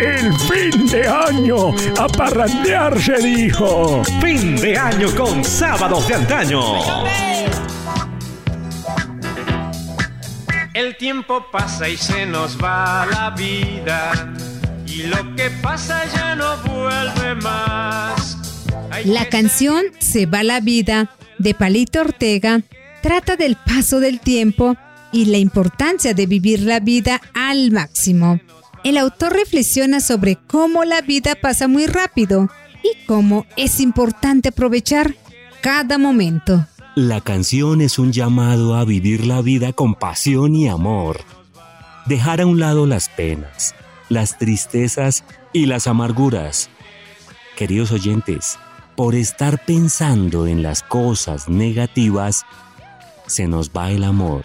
El 0.00 0.32
fin 0.40 0.86
de 0.86 1.06
año, 1.06 1.74
a 1.98 2.08
parrandear 2.08 3.00
se 3.00 3.18
dijo. 3.18 4.02
Fin 4.20 4.56
de 4.56 4.78
año 4.78 5.08
con 5.16 5.44
sábados 5.44 6.08
de 6.08 6.14
antaño. 6.14 6.60
El 10.72 10.96
tiempo 10.96 11.46
pasa 11.50 11.88
y 11.88 11.96
se 11.96 12.26
nos 12.26 12.56
va 12.56 13.04
la 13.10 13.30
vida 13.30 14.12
y 14.86 15.02
lo 15.02 15.34
que 15.34 15.50
pasa 15.62 16.04
ya 16.14 16.36
no 16.36 16.56
vuelve 16.58 17.34
más. 17.42 18.36
Hay 18.92 19.04
La 19.06 19.28
canción 19.28 19.84
Se 19.98 20.26
va 20.26 20.44
la 20.44 20.60
vida 20.60 21.10
de 21.38 21.54
Palito 21.54 22.00
Ortega 22.00 22.60
trata 23.02 23.34
del 23.34 23.56
paso 23.56 23.98
del 23.98 24.20
tiempo 24.20 24.76
y 25.10 25.24
la 25.24 25.38
importancia 25.38 26.14
de 26.14 26.26
vivir 26.26 26.60
la 26.60 26.78
vida 26.78 27.20
al 27.34 27.72
máximo. 27.72 28.38
El 28.84 28.96
autor 28.96 29.32
reflexiona 29.32 30.00
sobre 30.00 30.36
cómo 30.36 30.84
la 30.84 31.00
vida 31.00 31.34
pasa 31.34 31.66
muy 31.66 31.86
rápido 31.86 32.48
y 32.84 33.06
cómo 33.06 33.44
es 33.56 33.80
importante 33.80 34.50
aprovechar 34.50 35.16
cada 35.62 35.98
momento. 35.98 36.66
La 36.96 37.20
canción 37.20 37.80
es 37.82 38.00
un 38.00 38.10
llamado 38.10 38.74
a 38.74 38.84
vivir 38.84 39.24
la 39.24 39.42
vida 39.42 39.72
con 39.72 39.94
pasión 39.94 40.56
y 40.56 40.66
amor. 40.66 41.20
Dejar 42.06 42.40
a 42.40 42.46
un 42.46 42.58
lado 42.58 42.84
las 42.84 43.08
penas, 43.08 43.76
las 44.08 44.38
tristezas 44.38 45.22
y 45.52 45.66
las 45.66 45.86
amarguras. 45.86 46.68
Queridos 47.56 47.92
oyentes, 47.92 48.58
por 48.96 49.14
estar 49.14 49.64
pensando 49.64 50.48
en 50.48 50.64
las 50.64 50.82
cosas 50.82 51.48
negativas, 51.48 52.44
se 53.28 53.46
nos 53.46 53.70
va 53.70 53.92
el 53.92 54.02
amor 54.02 54.44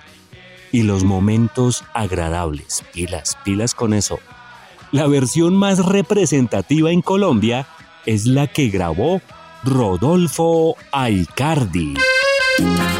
y 0.72 0.84
los 0.84 1.04
momentos 1.04 1.84
agradables. 1.96 2.84
Pilas, 2.94 3.40
pilas 3.44 3.74
con 3.74 3.92
eso. 3.92 4.20
La 4.92 5.08
versión 5.08 5.56
más 5.56 5.84
representativa 5.84 6.92
en 6.92 7.02
Colombia 7.02 7.66
es 8.06 8.28
la 8.28 8.46
que 8.46 8.70
grabó 8.70 9.20
Rodolfo 9.64 10.76
Aicardi. 10.92 11.96
¡Viva 12.58 12.96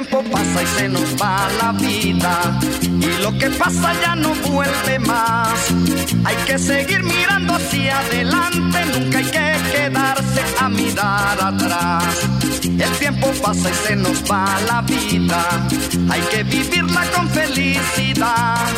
tiempo 0.00 0.22
pasa 0.30 0.62
y 0.62 0.66
se 0.78 0.88
nos 0.88 1.20
va 1.20 1.48
la 1.60 1.72
vida 1.72 2.60
y 2.82 3.20
lo 3.20 3.36
que 3.36 3.50
pasa 3.50 3.92
ya 4.00 4.14
no 4.14 4.32
vuelve 4.48 4.98
más. 5.00 5.58
Hay 6.24 6.36
que 6.46 6.56
seguir 6.56 7.02
mirando 7.02 7.54
hacia 7.56 7.98
adelante, 7.98 8.78
nunca 8.92 9.18
hay 9.18 9.24
que 9.24 9.56
quedarse 9.72 10.42
a 10.60 10.68
mirar 10.68 11.38
atrás. 11.42 12.04
El 12.62 12.92
tiempo 13.00 13.32
pasa 13.42 13.70
y 13.70 13.74
se 13.88 13.96
nos 13.96 14.22
va 14.30 14.44
la 14.68 14.82
vida, 14.82 15.44
hay 16.10 16.20
que 16.30 16.44
vivirla 16.44 17.02
con 17.16 17.28
felicidad. 17.30 18.68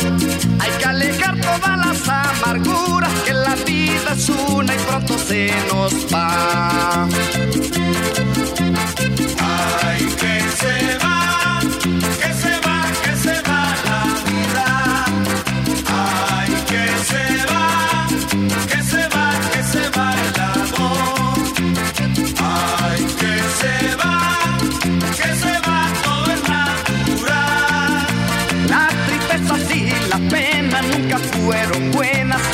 Hay 0.59 0.71
que 0.79 0.85
alejar 0.85 1.39
todas 1.39 1.77
las 1.85 2.09
amarguras 2.09 3.11
que 3.25 3.33
la 3.33 3.55
vida 3.63 3.80
es 4.13 4.29
una 4.29 4.73
y 4.73 4.77
pronto 4.77 5.17
se 5.17 5.51
nos 5.71 5.93
va. 6.13 7.07
Ay, 9.39 10.05
que 10.19 10.41
se 10.59 10.97
va, 11.03 11.50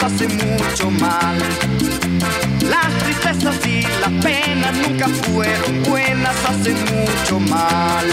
hace 0.07 0.27
mucho 0.29 0.89
mal. 0.89 1.37
Las 2.61 2.97
tristezas 2.99 3.67
y 3.67 3.81
las 3.81 4.23
penas 4.23 4.73
nunca 4.77 5.07
fueron 5.07 5.83
buenas, 5.83 6.35
hace 6.45 6.73
mucho 6.73 7.39
mal. 7.41 8.05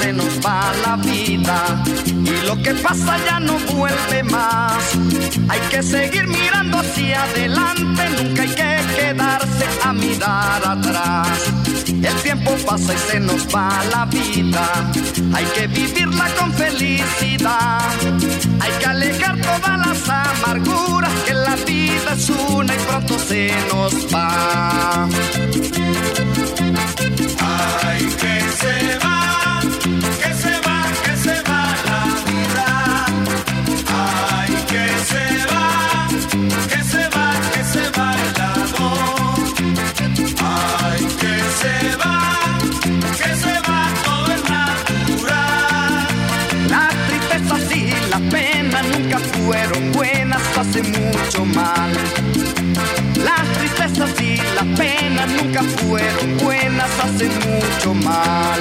Se 0.00 0.12
nos 0.12 0.38
va 0.46 0.72
la 0.84 0.96
vida 0.96 1.82
y 2.06 2.46
lo 2.46 2.60
que 2.62 2.74
pasa 2.74 3.16
ya 3.24 3.40
no 3.40 3.58
vuelve 3.74 4.22
más. 4.24 4.82
Hay 5.48 5.60
que 5.70 5.82
seguir 5.82 6.26
mirando 6.26 6.78
hacia 6.78 7.22
adelante, 7.22 8.02
nunca 8.16 8.42
hay 8.42 8.48
que 8.48 8.80
quedarse 8.96 9.66
a 9.84 9.92
mirar 9.92 10.62
atrás. 10.66 11.38
El 11.86 12.14
tiempo 12.22 12.52
pasa 12.66 12.94
y 12.94 12.98
se 13.10 13.20
nos 13.20 13.46
va 13.54 13.68
la 13.92 14.04
vida, 14.06 14.66
hay 15.34 15.44
que 15.54 15.66
vivirla 15.68 16.28
con 16.38 16.52
felicidad. 16.54 17.80
Hay 18.60 18.70
que 18.78 18.86
alejar 18.86 19.40
todas 19.40 19.78
las 19.86 20.08
amarguras 20.08 21.12
que 21.26 21.34
la 21.34 21.56
vida 21.56 22.12
es 22.16 22.30
una 22.30 22.74
y 22.74 22.78
pronto 22.78 23.18
se 23.18 23.52
nos 23.72 23.94
va. 24.14 25.08
Ay, 27.40 28.06
que 28.20 28.40
se 28.60 28.98
va, 28.98 29.31
hace 50.62 50.82
mucho 50.82 51.44
mal. 51.44 51.92
Las 53.16 53.52
tristezas 53.58 54.20
y 54.20 54.36
las 54.36 54.78
penas 54.78 55.28
nunca 55.32 55.62
fueron 55.62 56.38
buenas, 56.38 56.90
hace 57.00 57.28
mucho 57.28 57.94
mal. 57.94 58.60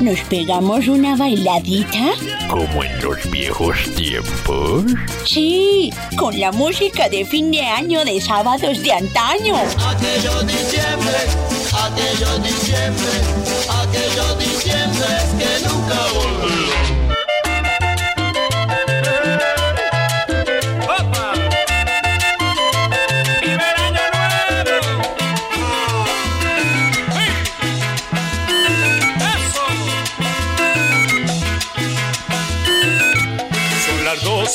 ¿Nos 0.00 0.20
pegamos 0.22 0.88
una 0.88 1.16
bailadita? 1.16 2.12
Como 2.48 2.84
en 2.84 3.00
los 3.02 3.30
viejos 3.30 3.76
tiempos. 3.94 4.84
Sí, 5.24 5.90
con 6.16 6.38
la 6.38 6.52
música 6.52 7.08
de 7.08 7.24
fin 7.24 7.50
de 7.50 7.62
año 7.62 8.04
de 8.04 8.20
sábados 8.20 8.82
de 8.82 8.92
antaño. 8.92 9.56
Aquello 9.56 10.42
diciembre, 10.42 11.18
aquello 11.72 12.38
diciembre, 12.38 13.12
aquello 13.82 14.34
diciembre 14.36 15.06
que 15.38 15.68
nunca 15.68 15.98
volverá. 16.14 16.95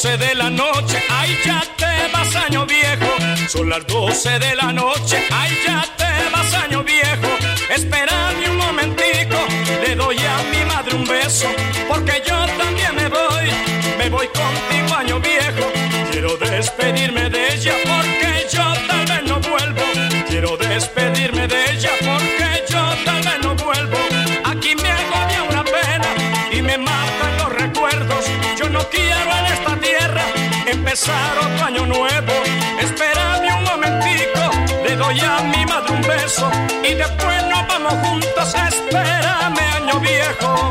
12 0.01 0.17
de 0.17 0.33
la 0.33 0.49
noche, 0.49 0.97
ay 1.11 1.37
ya 1.45 1.61
te 1.77 2.11
vas 2.11 2.35
año 2.35 2.65
viejo. 2.65 3.05
Son 3.47 3.69
las 3.69 3.85
12 3.85 4.39
de 4.39 4.55
la 4.55 4.73
noche, 4.73 5.27
ay 5.29 5.55
ya 5.63 5.85
te 5.95 6.29
vas 6.31 6.51
año 6.55 6.83
viejo. 6.83 7.29
Espérame 7.69 8.49
un 8.49 8.57
momentico, 8.57 9.37
le 9.85 9.93
doy 9.93 10.17
a 10.17 10.37
mi 10.49 10.65
madre 10.65 10.95
un 10.95 11.05
beso, 11.05 11.47
porque 11.87 12.13
yo 12.27 12.35
también 12.57 12.95
me 12.95 13.09
voy, 13.09 13.51
me 13.99 14.09
voy 14.09 14.27
contigo 14.29 14.97
año 14.97 15.19
viejo. 15.19 15.71
Quiero 16.09 16.35
despedirme 16.35 17.29
de 17.29 17.53
ella 17.53 17.73
porque 17.83 18.47
yo 18.51 18.90
empezar 30.91 31.37
otro 31.37 31.65
año 31.67 31.85
nuevo. 31.85 32.33
Espérame 32.81 33.55
un 33.59 33.63
momentico, 33.63 34.41
le 34.83 34.97
doy 34.97 35.21
a 35.21 35.39
mi 35.43 35.65
madre 35.65 35.93
un 35.93 36.01
beso 36.01 36.51
y 36.83 36.93
después 36.93 37.43
nos 37.45 37.65
vamos 37.65 37.93
juntos. 38.05 38.55
Espérame 38.55 39.59
año 39.77 39.99
viejo. 40.01 40.69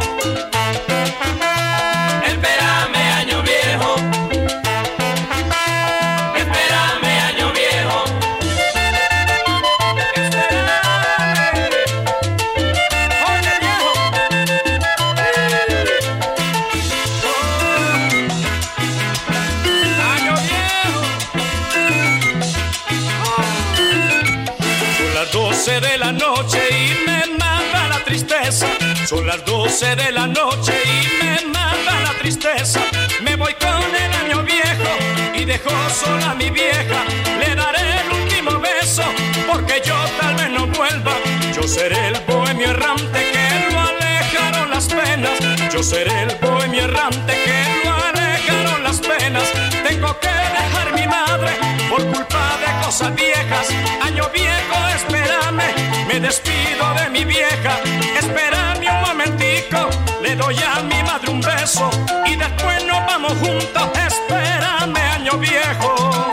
Son 29.11 29.27
las 29.27 29.45
12 29.45 29.97
de 29.97 30.13
la 30.13 30.29
noche 30.29 30.73
y 30.85 31.25
me 31.25 31.47
mata 31.47 32.01
la 32.05 32.13
tristeza. 32.21 32.81
Me 33.23 33.35
voy 33.35 33.53
con 33.55 33.83
el 33.93 34.13
año 34.25 34.45
viejo 34.45 34.91
y 35.35 35.45
dejo 35.45 35.69
sola 35.93 36.31
a 36.31 36.35
mi 36.37 36.49
vieja. 36.49 37.03
Le 37.41 37.57
daré 37.57 38.03
el 38.03 38.23
último 38.23 38.61
beso 38.61 39.03
porque 39.51 39.83
yo 39.85 39.97
tal 40.21 40.37
vez 40.37 40.51
no 40.51 40.65
vuelva. 40.69 41.11
Yo 41.53 41.65
seré 41.65 42.07
el 42.07 42.21
bohemio 42.21 42.71
errante 42.71 43.19
que 43.33 43.75
lo 43.75 43.81
alejaron 43.81 44.71
las 44.71 44.87
penas. 44.87 45.41
Yo 45.73 45.83
seré 45.83 46.23
el 46.23 46.37
bohemio 46.37 46.85
errante 46.85 47.33
que 47.45 47.89
lo 47.89 47.93
alejaron 47.93 48.85
las 48.85 49.01
penas. 49.01 49.51
Tengo 49.89 50.17
que 50.21 50.29
dejar 50.29 50.93
mi 50.95 51.07
madre 51.09 51.80
por 51.91 52.07
culpa 52.07 52.57
de 52.61 52.87
cosas 52.87 53.15
viejas. 53.17 53.69
Año 54.01 54.25
viejo, 54.33 54.77
espérame, 54.95 55.75
me 56.07 56.21
despido 56.21 56.85
de 56.95 57.11
mi 57.11 57.25
vieja. 57.25 57.73
Espérame 58.17 58.87
un 58.89 59.01
momentico, 59.09 59.91
le 60.23 60.37
doy 60.37 60.57
a 60.57 60.83
mi 60.83 61.03
madre 61.03 61.31
un 61.31 61.41
beso 61.41 61.91
y 62.27 62.37
después 62.37 62.85
nos 62.87 63.05
vamos 63.07 63.33
juntos. 63.33 63.89
Espérame, 64.07 64.97
año 65.17 65.37
viejo. 65.39 66.30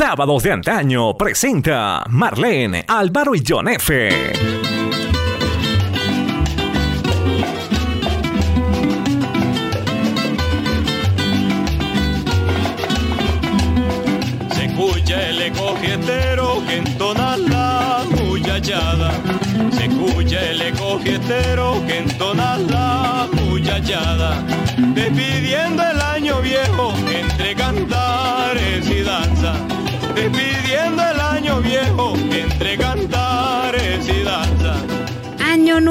Sábados 0.00 0.44
de 0.44 0.52
antaño 0.52 1.12
presenta 1.12 2.02
Marlene, 2.08 2.86
Álvaro 2.88 3.34
y 3.34 3.44
John 3.46 3.68
F. 3.68 4.59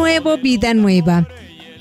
nuevo, 0.10 0.38
vida 0.40 0.74
nueva. 0.74 1.28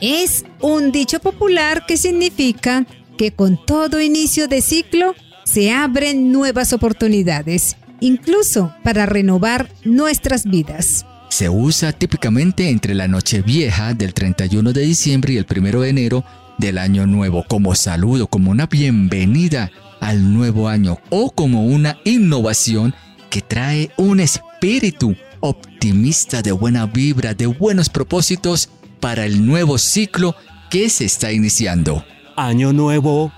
Es 0.02 0.44
un 0.60 0.92
dicho 0.92 1.18
popular 1.18 1.86
que 1.86 1.96
significa 1.96 2.86
que 3.16 3.32
con 3.32 3.58
todo 3.64 4.02
inicio 4.02 4.48
de 4.48 4.60
ciclo 4.60 5.14
se 5.44 5.72
abren 5.72 6.30
nuevas 6.30 6.74
oportunidades, 6.74 7.78
incluso 8.00 8.74
para 8.84 9.06
renovar 9.06 9.70
nuestras 9.82 10.44
vidas. 10.44 11.06
Se 11.30 11.48
usa 11.48 11.92
típicamente 11.92 12.68
entre 12.68 12.94
la 12.94 13.08
Nochevieja 13.08 13.94
del 13.94 14.12
31 14.12 14.74
de 14.74 14.82
diciembre 14.82 15.32
y 15.32 15.38
el 15.38 15.46
1 15.50 15.80
de 15.80 15.88
enero 15.88 16.24
del 16.58 16.76
Año 16.76 17.06
Nuevo 17.06 17.46
como 17.48 17.74
saludo, 17.74 18.26
como 18.26 18.50
una 18.50 18.66
bienvenida 18.66 19.70
al 20.00 20.34
nuevo 20.34 20.68
año 20.68 20.98
o 21.08 21.30
como 21.30 21.64
una 21.64 21.96
innovación 22.04 22.94
que 23.30 23.40
trae 23.40 23.90
un 23.96 24.20
espíritu 24.20 25.16
optimista 25.40 26.42
de 26.42 26.52
buena 26.52 26.86
vibra, 26.86 27.34
de 27.34 27.46
buenos 27.46 27.88
propósitos 27.88 28.68
para 29.00 29.24
el 29.24 29.46
nuevo 29.46 29.78
ciclo 29.78 30.34
que 30.70 30.88
se 30.90 31.04
está 31.04 31.32
iniciando. 31.32 32.04
Año 32.36 32.72
nuevo, 32.72 33.32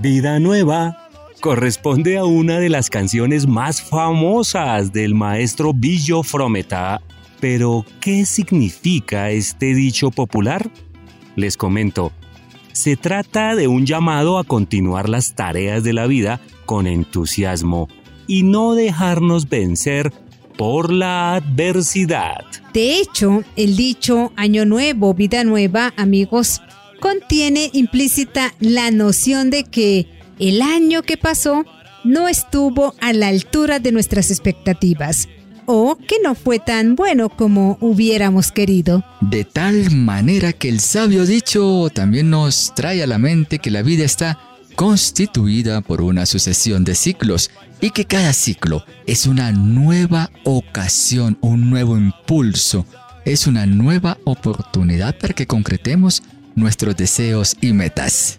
vida 0.00 0.38
nueva, 0.38 1.08
corresponde 1.40 2.18
a 2.18 2.24
una 2.24 2.58
de 2.58 2.68
las 2.68 2.90
canciones 2.90 3.46
más 3.46 3.82
famosas 3.82 4.92
del 4.92 5.14
maestro 5.14 5.72
Billo 5.74 6.22
Frometa. 6.22 7.00
Pero, 7.40 7.84
¿qué 8.00 8.26
significa 8.26 9.30
este 9.30 9.74
dicho 9.74 10.10
popular? 10.10 10.70
Les 11.36 11.56
comento. 11.56 12.12
Se 12.72 12.96
trata 12.96 13.54
de 13.54 13.68
un 13.68 13.86
llamado 13.86 14.38
a 14.38 14.44
continuar 14.44 15.08
las 15.08 15.34
tareas 15.34 15.82
de 15.84 15.92
la 15.92 16.06
vida 16.06 16.40
con 16.66 16.86
entusiasmo 16.86 17.88
y 18.26 18.42
no 18.42 18.74
dejarnos 18.74 19.48
vencer 19.48 20.12
por 20.58 20.92
la 20.92 21.36
adversidad. 21.36 22.44
De 22.74 22.98
hecho, 22.98 23.44
el 23.56 23.76
dicho 23.76 24.32
Año 24.36 24.66
Nuevo, 24.66 25.14
Vida 25.14 25.44
Nueva, 25.44 25.94
amigos, 25.96 26.60
contiene 27.00 27.70
implícita 27.72 28.52
la 28.58 28.90
noción 28.90 29.50
de 29.50 29.64
que 29.64 30.08
el 30.38 30.60
año 30.60 31.02
que 31.02 31.16
pasó 31.16 31.64
no 32.04 32.28
estuvo 32.28 32.94
a 33.00 33.12
la 33.12 33.28
altura 33.28 33.78
de 33.78 33.92
nuestras 33.92 34.30
expectativas 34.30 35.28
o 35.66 35.96
que 35.96 36.16
no 36.24 36.34
fue 36.34 36.58
tan 36.58 36.96
bueno 36.96 37.28
como 37.28 37.78
hubiéramos 37.80 38.50
querido. 38.50 39.04
De 39.20 39.44
tal 39.44 39.90
manera 39.92 40.52
que 40.52 40.68
el 40.68 40.80
sabio 40.80 41.24
dicho 41.24 41.88
también 41.94 42.30
nos 42.30 42.72
trae 42.74 43.02
a 43.02 43.06
la 43.06 43.18
mente 43.18 43.60
que 43.60 43.70
la 43.70 43.82
vida 43.82 44.04
está 44.04 44.40
constituida 44.74 45.82
por 45.82 46.00
una 46.00 46.24
sucesión 46.24 46.84
de 46.84 46.94
ciclos 46.94 47.50
y 47.80 47.90
que 47.90 48.04
cada 48.04 48.32
ciclo 48.32 48.84
es 49.06 49.26
una 49.26 49.52
nueva 49.52 50.30
ocasión, 50.44 51.38
un 51.40 51.70
nuevo 51.70 51.96
impulso, 51.96 52.86
es 53.24 53.46
una 53.46 53.66
nueva 53.66 54.18
oportunidad 54.24 55.16
para 55.18 55.34
que 55.34 55.46
concretemos 55.46 56.22
nuestros 56.54 56.96
deseos 56.96 57.56
y 57.60 57.72
metas. 57.72 58.38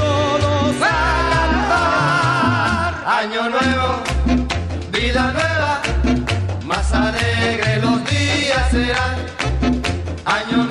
Año 3.11 3.49
nuevo, 3.49 4.01
vida 4.89 5.33
nueva, 5.33 5.81
más 6.65 6.93
alegre 6.93 7.81
los 7.81 8.09
días 8.09 8.71
serán. 8.71 9.15
Año 10.23 10.63
nuevo, 10.63 10.70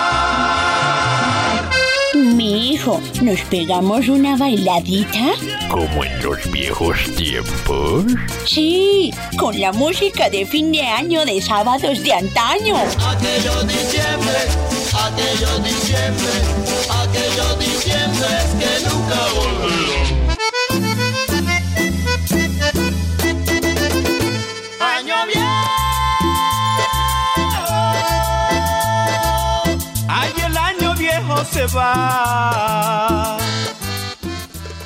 Mi 2.14 2.72
hijo, 2.72 2.98
¿nos 3.20 3.40
pegamos 3.42 4.08
una 4.08 4.38
bailadita? 4.38 5.34
Como 5.70 6.04
en 6.04 6.22
los 6.22 6.50
viejos 6.50 6.96
tiempos. 7.14 8.06
Sí, 8.46 9.10
con 9.38 9.60
la 9.60 9.72
música 9.72 10.30
de 10.30 10.46
fin 10.46 10.72
de 10.72 10.80
año 10.86 11.26
de 11.26 11.42
sábados 11.42 12.02
de 12.02 12.14
antaño. 12.14 12.76
Aquello 12.76 13.64
diciembre, 13.64 14.48
aquello 14.94 15.58
diciembre, 15.58 16.32
aquello 16.88 17.54
diciembre 17.58 18.28
que 18.58 18.80
nunca 18.88 19.20
volverá. 19.34 20.25
Se 31.52 31.66
va. 31.74 33.38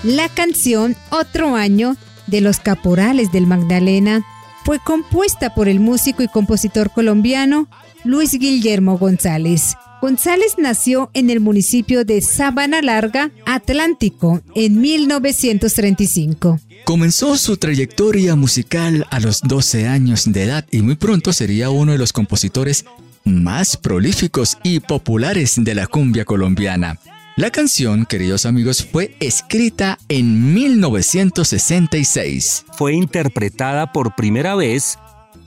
La 0.02 0.28
canción 0.28 0.96
Otro 1.10 1.56
año 1.56 1.96
de 2.26 2.40
los 2.40 2.60
Caporales 2.60 3.32
del 3.32 3.46
Magdalena 3.46 4.24
fue 4.64 4.78
compuesta 4.78 5.54
por 5.54 5.68
el 5.68 5.80
músico 5.80 6.22
y 6.22 6.28
compositor 6.28 6.90
colombiano 6.90 7.68
Luis 8.04 8.32
Guillermo 8.32 8.98
González. 8.98 9.74
González 10.00 10.54
nació 10.56 11.10
en 11.12 11.28
el 11.28 11.40
municipio 11.40 12.06
de 12.06 12.22
Sabana 12.22 12.80
Larga, 12.80 13.30
Atlántico, 13.44 14.40
en 14.54 14.80
1935. 14.80 16.58
Comenzó 16.84 17.36
su 17.36 17.58
trayectoria 17.58 18.34
musical 18.36 19.06
a 19.10 19.20
los 19.20 19.42
12 19.42 19.86
años 19.86 20.24
de 20.32 20.44
edad 20.44 20.66
y 20.70 20.80
muy 20.80 20.96
pronto 20.96 21.34
sería 21.34 21.68
uno 21.68 21.92
de 21.92 21.98
los 21.98 22.14
compositores 22.14 22.86
más 23.30 23.76
prolíficos 23.76 24.58
y 24.62 24.80
populares 24.80 25.54
de 25.56 25.74
la 25.74 25.86
cumbia 25.86 26.24
colombiana. 26.24 26.98
La 27.36 27.50
canción, 27.50 28.06
queridos 28.06 28.44
amigos, 28.44 28.84
fue 28.84 29.16
escrita 29.20 29.98
en 30.08 30.52
1966. 30.52 32.66
Fue 32.72 32.92
interpretada 32.92 33.92
por 33.92 34.14
primera 34.14 34.56
vez 34.56 34.98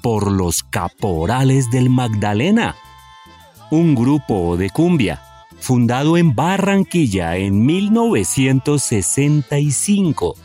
por 0.01 0.31
los 0.31 0.63
Caporales 0.63 1.69
del 1.71 1.89
Magdalena, 1.89 2.75
un 3.69 3.95
grupo 3.95 4.55
de 4.57 4.69
cumbia 4.69 5.21
fundado 5.59 6.17
en 6.17 6.35
Barranquilla 6.35 7.37
en 7.37 7.65
1965. 7.65 10.35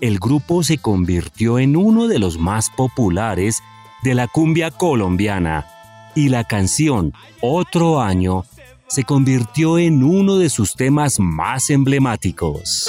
El 0.00 0.18
grupo 0.18 0.62
se 0.62 0.78
convirtió 0.78 1.58
en 1.58 1.76
uno 1.76 2.08
de 2.08 2.18
los 2.18 2.38
más 2.38 2.70
populares 2.70 3.62
de 4.02 4.14
la 4.14 4.28
cumbia 4.28 4.70
colombiana 4.70 5.66
y 6.14 6.28
la 6.28 6.44
canción 6.44 7.12
Otro 7.40 8.00
año 8.00 8.44
se 8.88 9.04
convirtió 9.04 9.78
en 9.78 10.02
uno 10.02 10.36
de 10.38 10.50
sus 10.50 10.74
temas 10.74 11.20
más 11.20 11.70
emblemáticos. 11.70 12.88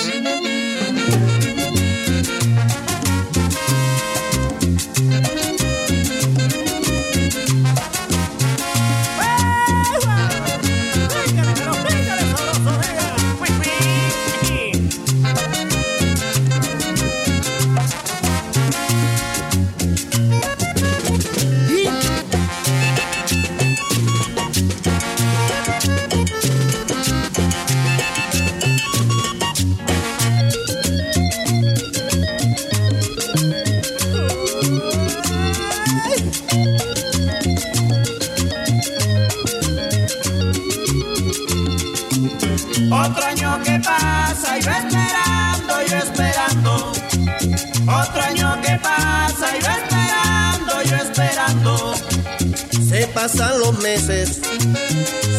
Pasan 53.31 53.59
los 53.59 53.79
meses, 53.81 54.41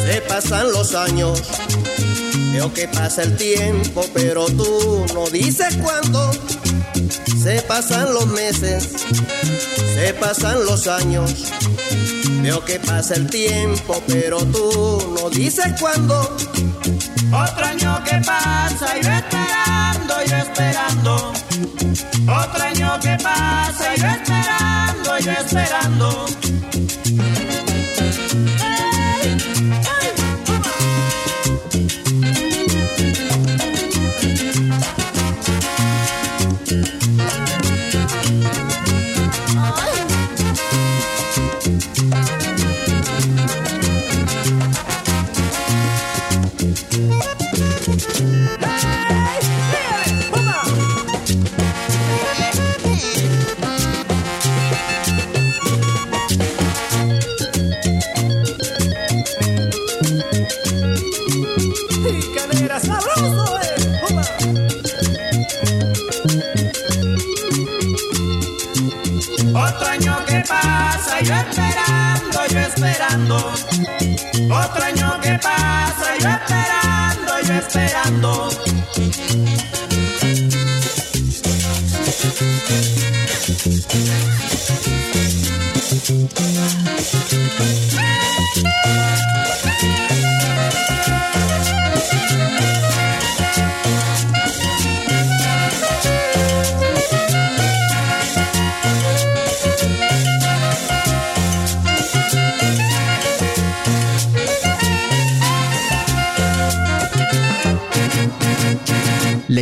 se 0.04 0.22
pasan 0.22 0.72
los 0.72 0.94
años. 0.94 1.42
Veo 2.52 2.72
que 2.72 2.88
pasa 2.88 3.22
el 3.22 3.36
tiempo, 3.36 4.02
pero 4.14 4.46
tú 4.46 5.04
no 5.12 5.26
dices 5.28 5.76
cuándo. 5.76 6.30
Se 7.42 7.60
pasan 7.62 8.14
los 8.14 8.26
meses, 8.28 8.88
se 9.94 10.14
pasan 10.14 10.64
los 10.64 10.86
años. 10.86 11.52
Veo 12.40 12.64
que 12.64 12.80
pasa 12.80 13.14
el 13.14 13.28
tiempo, 13.28 14.02
pero 14.06 14.38
tú 14.38 15.18
no 15.20 15.28
dices 15.28 15.74
cuándo. 15.78 16.34
Otro 17.30 17.66
año 17.66 18.02
que 18.04 18.22
pasa 18.24 18.98
y 18.98 19.02
yo 19.04 19.10
esperando, 19.10 20.14
yo 20.30 20.36
esperando. 20.36 21.32
Otro 22.22 22.62
año 22.62 23.00
que 23.00 23.18
pasa 23.22 23.94
y 23.94 24.00
yo 24.00 24.06
esperando, 24.06 25.18
yo 25.18 25.32
esperando. 25.32 26.26
Esperando, 77.74 78.48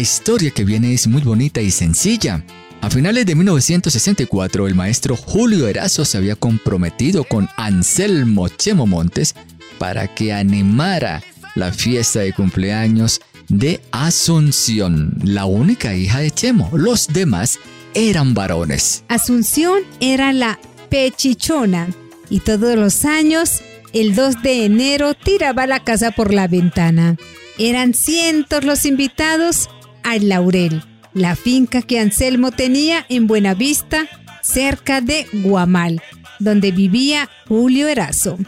La 0.01 0.05
historia 0.05 0.51
que 0.51 0.65
viene 0.65 0.95
es 0.95 1.07
muy 1.07 1.21
bonita 1.21 1.61
y 1.61 1.71
sencilla. 1.71 2.43
A 2.81 2.89
finales 2.89 3.27
de 3.27 3.35
1964, 3.35 4.67
el 4.67 4.75
maestro 4.75 5.15
Julio 5.15 5.69
Erazo 5.69 6.07
se 6.07 6.17
había 6.17 6.37
comprometido 6.37 7.25
con 7.25 7.51
Anselmo 7.59 8.49
Chemo 8.49 8.87
Montes 8.87 9.35
para 9.77 10.09
que 10.09 10.33
animara 10.33 11.23
la 11.55 11.71
fiesta 11.71 12.21
de 12.21 12.33
cumpleaños 12.33 13.21
de 13.51 13.83
Asunción, 13.93 15.19
la 15.23 15.45
única 15.45 15.95
hija 15.95 16.21
de 16.21 16.31
Chemo. 16.31 16.71
Los 16.73 17.09
demás 17.09 17.59
eran 17.93 18.33
varones. 18.33 19.05
Asunción 19.09 19.83
era 20.01 20.33
la 20.33 20.59
pechichona 20.89 21.89
y 22.31 22.41
todos 22.41 22.75
los 22.75 23.05
años, 23.05 23.61
el 23.93 24.15
2 24.15 24.43
de 24.43 24.65
enero, 24.65 25.13
tiraba 25.13 25.67
la 25.67 25.85
casa 25.85 26.11
por 26.11 26.33
la 26.33 26.49
ventana. 26.49 27.19
Eran 27.59 27.93
cientos 27.93 28.65
los 28.65 28.87
invitados 28.87 29.69
al 30.03 30.29
Laurel, 30.29 30.83
la 31.15 31.37
finca 31.37 31.83
que 31.83 31.99
Anselmo 31.99 32.51
tenía 32.53 33.05
en 33.09 33.27
Buenavista, 33.27 34.09
cerca 34.43 35.01
de 35.01 35.27
Guamal, 35.33 36.03
donde 36.39 36.73
vivía 36.73 37.29
Julio 37.49 37.89
Erazo. 37.89 38.39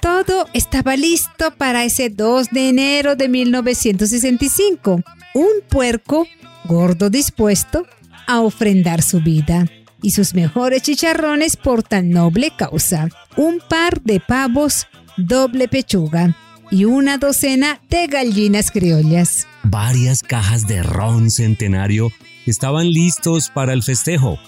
Todo 0.00 0.48
estaba 0.52 0.96
listo 0.96 1.52
para 1.56 1.84
ese 1.84 2.10
2 2.10 2.48
de 2.50 2.68
enero 2.68 3.16
de 3.16 3.28
1965. 3.28 5.02
Un 5.34 5.48
puerco 5.68 6.26
gordo 6.64 7.10
dispuesto 7.10 7.86
a 8.26 8.40
ofrendar 8.40 9.02
su 9.02 9.20
vida 9.20 9.66
y 10.02 10.10
sus 10.10 10.34
mejores 10.34 10.82
chicharrones 10.82 11.56
por 11.56 11.82
tan 11.82 12.10
noble 12.10 12.52
causa. 12.56 13.08
Un 13.36 13.60
par 13.66 14.02
de 14.02 14.20
pavos 14.20 14.86
doble 15.16 15.68
pechuga 15.68 16.36
y 16.70 16.84
una 16.84 17.16
docena 17.16 17.80
de 17.88 18.06
gallinas 18.06 18.70
criollas. 18.70 19.46
Varias 19.64 20.22
cajas 20.22 20.66
de 20.66 20.82
ron 20.82 21.30
centenario 21.30 22.12
estaban 22.44 22.90
listos 22.90 23.50
para 23.50 23.72
el 23.72 23.82
festejo, 23.82 24.38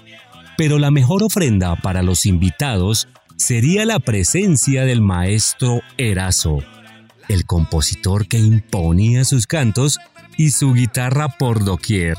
pero 0.58 0.78
la 0.78 0.90
mejor 0.90 1.22
ofrenda 1.22 1.74
para 1.76 2.02
los 2.02 2.26
invitados 2.26 3.08
sería 3.36 3.86
la 3.86 3.98
presencia 3.98 4.84
del 4.84 5.00
maestro 5.00 5.80
Erazo, 5.96 6.58
el 7.28 7.46
compositor 7.46 8.28
que 8.28 8.38
imponía 8.38 9.24
sus 9.24 9.46
cantos 9.46 9.98
y 10.36 10.50
su 10.50 10.74
guitarra 10.74 11.28
por 11.28 11.64
doquier. 11.64 12.18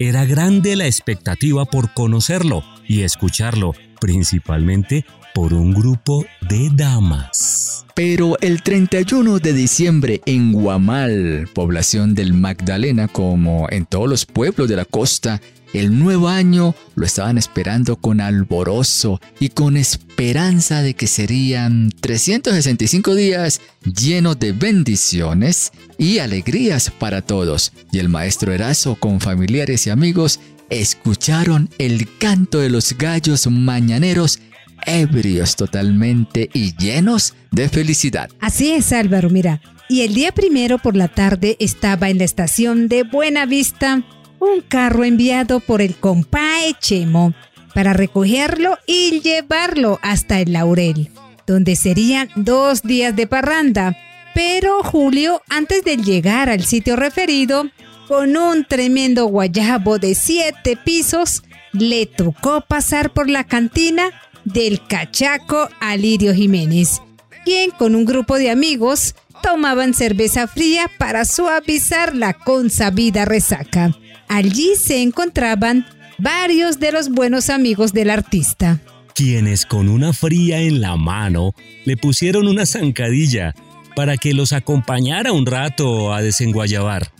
Era 0.00 0.24
grande 0.24 0.74
la 0.74 0.86
expectativa 0.86 1.66
por 1.66 1.94
conocerlo 1.94 2.64
y 2.86 3.02
escucharlo, 3.02 3.74
principalmente 4.00 5.04
por 5.38 5.54
un 5.54 5.72
grupo 5.72 6.26
de 6.50 6.68
damas. 6.74 7.86
Pero 7.94 8.36
el 8.40 8.60
31 8.60 9.38
de 9.38 9.52
diciembre 9.52 10.20
en 10.26 10.50
Guamal, 10.52 11.48
población 11.54 12.16
del 12.16 12.32
Magdalena, 12.32 13.06
como 13.06 13.68
en 13.70 13.86
todos 13.86 14.08
los 14.08 14.26
pueblos 14.26 14.68
de 14.68 14.74
la 14.74 14.84
costa, 14.84 15.40
el 15.72 15.96
nuevo 15.96 16.26
año 16.26 16.74
lo 16.96 17.06
estaban 17.06 17.38
esperando 17.38 17.94
con 17.94 18.20
alborozo 18.20 19.20
y 19.38 19.50
con 19.50 19.76
esperanza 19.76 20.82
de 20.82 20.94
que 20.94 21.06
serían 21.06 21.92
365 22.00 23.14
días 23.14 23.60
llenos 23.84 24.40
de 24.40 24.50
bendiciones 24.50 25.70
y 25.98 26.18
alegrías 26.18 26.90
para 26.90 27.22
todos. 27.22 27.72
Y 27.92 28.00
el 28.00 28.08
maestro 28.08 28.52
Erazo 28.52 28.96
con 28.96 29.20
familiares 29.20 29.86
y 29.86 29.90
amigos 29.90 30.40
escucharon 30.68 31.70
el 31.78 32.08
canto 32.18 32.58
de 32.58 32.70
los 32.70 32.98
gallos 32.98 33.46
mañaneros 33.46 34.40
ebrios 34.86 35.56
totalmente 35.56 36.48
y 36.52 36.76
llenos 36.76 37.34
de 37.50 37.68
felicidad. 37.68 38.30
Así 38.40 38.72
es, 38.72 38.92
Álvaro, 38.92 39.30
mira. 39.30 39.60
Y 39.88 40.02
el 40.02 40.14
día 40.14 40.32
primero 40.32 40.78
por 40.78 40.96
la 40.96 41.08
tarde 41.08 41.56
estaba 41.60 42.10
en 42.10 42.18
la 42.18 42.24
estación 42.24 42.88
de 42.88 43.04
Buena 43.04 43.46
Vista 43.46 44.04
un 44.38 44.60
carro 44.60 45.04
enviado 45.04 45.60
por 45.60 45.82
el 45.82 45.96
compae 45.96 46.74
Chemo 46.80 47.34
para 47.74 47.92
recogerlo 47.92 48.78
y 48.86 49.20
llevarlo 49.20 49.98
hasta 50.02 50.40
el 50.40 50.52
Laurel, 50.52 51.10
donde 51.46 51.76
serían 51.76 52.28
dos 52.36 52.82
días 52.82 53.14
de 53.16 53.26
parranda. 53.26 53.96
Pero 54.34 54.82
Julio, 54.82 55.42
antes 55.48 55.84
de 55.84 55.96
llegar 55.96 56.48
al 56.48 56.64
sitio 56.64 56.96
referido, 56.96 57.70
con 58.06 58.36
un 58.36 58.64
tremendo 58.64 59.26
guayabo 59.26 59.98
de 59.98 60.14
siete 60.14 60.76
pisos, 60.76 61.42
le 61.72 62.06
tocó 62.06 62.62
pasar 62.62 63.10
por 63.10 63.28
la 63.28 63.44
cantina 63.44 64.10
del 64.52 64.80
cachaco 64.86 65.68
Alirio 65.80 66.34
Jiménez, 66.34 67.00
quien 67.44 67.70
con 67.70 67.94
un 67.94 68.04
grupo 68.04 68.38
de 68.38 68.50
amigos 68.50 69.14
tomaban 69.42 69.94
cerveza 69.94 70.46
fría 70.48 70.90
para 70.98 71.24
suavizar 71.24 72.14
la 72.14 72.32
consabida 72.32 73.24
resaca. 73.24 73.94
Allí 74.28 74.74
se 74.76 75.02
encontraban 75.02 75.86
varios 76.18 76.78
de 76.80 76.92
los 76.92 77.10
buenos 77.10 77.50
amigos 77.50 77.92
del 77.92 78.10
artista. 78.10 78.80
Quienes 79.14 79.66
con 79.66 79.88
una 79.88 80.12
fría 80.12 80.60
en 80.60 80.80
la 80.80 80.96
mano 80.96 81.54
le 81.84 81.96
pusieron 81.96 82.46
una 82.46 82.66
zancadilla 82.66 83.54
para 83.96 84.16
que 84.16 84.32
los 84.32 84.52
acompañara 84.52 85.32
un 85.32 85.46
rato 85.46 86.12
a 86.12 86.22
desenguayabar. 86.22 87.10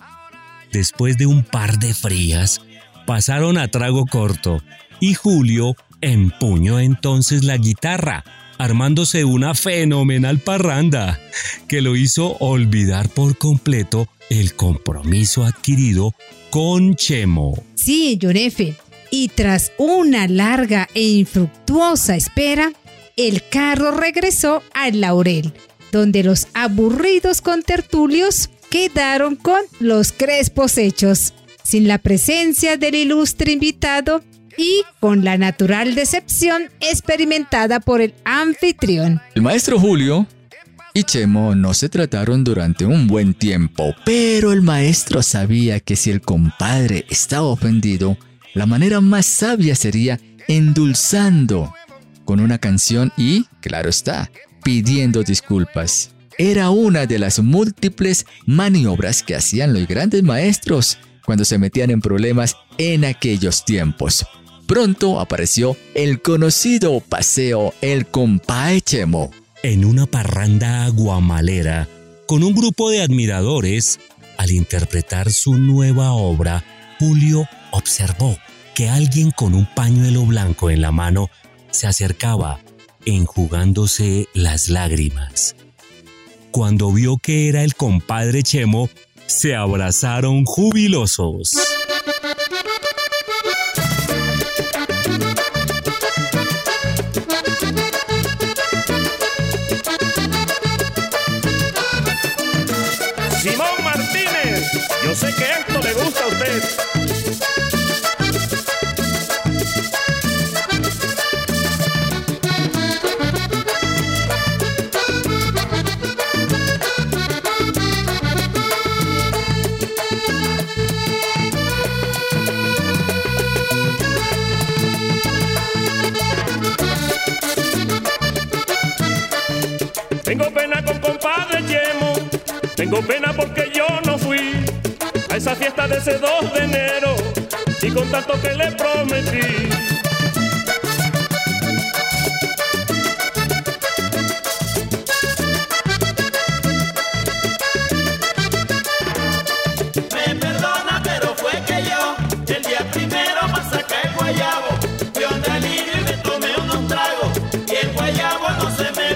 Después 0.72 1.16
de 1.16 1.26
un 1.26 1.42
par 1.42 1.78
de 1.78 1.94
frías, 1.94 2.60
pasaron 3.06 3.58
a 3.58 3.68
trago 3.68 4.04
corto 4.06 4.62
y 5.00 5.14
Julio 5.14 5.74
empuñó 6.01 6.80
entonces 6.80 7.44
la 7.44 7.57
guitarra, 7.57 8.24
armándose 8.59 9.24
una 9.24 9.55
fenomenal 9.55 10.38
parranda 10.38 11.18
que 11.68 11.80
lo 11.80 11.96
hizo 11.96 12.36
olvidar 12.38 13.09
por 13.09 13.38
completo 13.38 14.09
el 14.30 14.55
compromiso 14.55 15.44
adquirido 15.44 16.14
con 16.51 16.94
Chemo. 16.94 17.62
Sí, 17.74 18.18
Yonefe. 18.18 18.76
Y 19.11 19.28
tras 19.28 19.72
una 19.78 20.28
larga 20.28 20.88
e 20.94 21.03
infructuosa 21.03 22.14
espera, 22.14 22.72
el 23.16 23.42
carro 23.49 23.90
regresó 23.90 24.62
al 24.74 25.01
Laurel, 25.01 25.55
donde 25.92 26.22
los 26.22 26.49
aburridos 26.53 27.40
contertulios 27.40 28.51
quedaron 28.70 29.36
con 29.36 29.61
los 29.80 30.12
crespos 30.12 30.76
hechos, 30.76 31.32
sin 31.62 31.88
la 31.88 31.99
presencia 31.99 32.76
del 32.76 32.94
ilustre 32.94 33.53
invitado 33.53 34.22
y 34.59 34.82
con 35.00 35.24
la 35.24 35.38
natural 35.38 35.94
decepción 35.94 36.64
experimentada 36.80 37.80
por 37.80 38.02
el 38.02 38.12
anfitrión. 38.24 39.22
El 39.34 39.42
maestro 39.42 39.78
Julio 39.78 40.26
y 40.92 41.04
Chemo 41.04 41.54
no 41.54 41.72
se 41.72 41.88
trataron 41.88 42.44
durante 42.44 42.84
un 42.84 43.06
buen 43.06 43.32
tiempo, 43.32 43.94
pero 44.04 44.52
el 44.52 44.61
maestro 44.61 45.22
sabía 45.22 45.80
que 45.80 45.96
si 45.96 46.11
el 46.11 46.20
compadre 46.20 47.06
estaba 47.09 47.46
ofendido, 47.46 48.18
la 48.52 48.66
manera 48.66 49.00
más 49.00 49.24
sabia 49.24 49.76
sería 49.76 50.18
endulzando 50.48 51.72
con 52.24 52.40
una 52.40 52.59
canción 52.59 53.12
y, 53.16 53.44
claro 53.61 53.88
está, 53.88 54.30
pidiendo 54.64 55.22
disculpas. 55.22 56.11
Era 56.36 56.70
una 56.70 57.06
de 57.06 57.18
las 57.18 57.38
múltiples 57.38 58.26
maniobras 58.46 59.22
que 59.22 59.34
hacían 59.34 59.72
los 59.72 59.86
grandes 59.86 60.22
maestros 60.22 60.98
cuando 61.24 61.44
se 61.44 61.59
metían 61.59 61.90
en 61.90 62.00
problemas 62.00 62.56
en 62.78 63.04
aquellos 63.04 63.64
tiempos. 63.64 64.26
Pronto 64.68 65.18
apareció 65.18 65.78
el 65.94 66.20
conocido 66.20 67.00
paseo 67.00 67.72
El 67.80 68.06
Compae 68.06 68.82
Chemo. 68.82 69.30
En 69.62 69.86
una 69.86 70.04
parranda 70.04 70.86
guamalera, 70.90 71.88
con 72.26 72.44
un 72.44 72.54
grupo 72.54 72.90
de 72.90 73.00
admiradores, 73.00 73.98
al 74.36 74.50
interpretar 74.50 75.32
su 75.32 75.54
nueva 75.54 76.12
obra, 76.12 76.64
Julio 77.00 77.48
observó 77.70 78.36
que 78.74 78.90
alguien 78.90 79.30
con 79.30 79.54
un 79.54 79.66
pañuelo 79.74 80.26
blanco 80.26 80.68
en 80.68 80.82
la 80.82 80.92
mano 80.92 81.30
se 81.70 81.86
acercaba, 81.86 82.60
enjugándose 83.06 84.28
las 84.34 84.68
lágrimas. 84.68 85.56
Cuando 86.50 86.92
vio 86.92 87.16
que 87.16 87.48
era 87.48 87.64
el 87.64 87.74
compadre 87.74 88.42
Chemo, 88.42 88.90
se 89.24 89.54
abrazaron 89.54 90.44
jubilosos. 90.44 91.56
Yo 105.09 105.14
sé 105.14 105.34
que 105.34 105.42
esto 105.42 105.80
le 105.80 105.94
gusta 105.94 106.24
a 106.24 106.26
usted. 106.26 106.97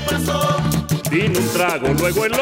Pasó. 0.06 0.56
Vino 1.10 1.38
un 1.38 1.48
trago, 1.52 1.88
luego 1.98 2.24
el 2.24 2.32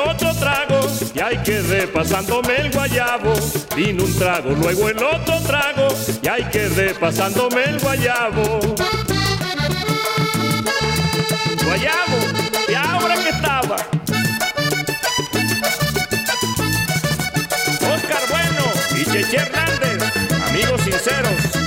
otro 1.30 1.36
trago, 1.36 1.36
y 1.36 1.36
ahí 1.36 1.42
quedé 1.44 1.86
pasándome 1.86 2.56
el 2.56 2.70
guayabo. 2.70 3.34
Vino 3.76 4.04
un 4.04 4.18
trago, 4.18 4.50
luego 4.50 4.88
el 4.88 5.02
otro 5.02 5.40
trago, 5.46 5.88
y 6.22 6.28
ahí 6.28 6.44
quedé 6.50 6.94
pasándome 6.94 7.64
el 7.64 7.78
guayabo. 7.78 8.60
Guayabo, 11.64 12.18
¿y 12.68 12.74
ahora 12.74 13.14
que 13.14 13.28
estaba? 13.30 13.76
Oscar 17.94 18.22
Bueno 18.28 18.64
y 18.96 19.04
Cheche 19.04 19.36
Hernández, 19.36 20.02
amigos 20.48 20.80
sinceros. 20.82 21.59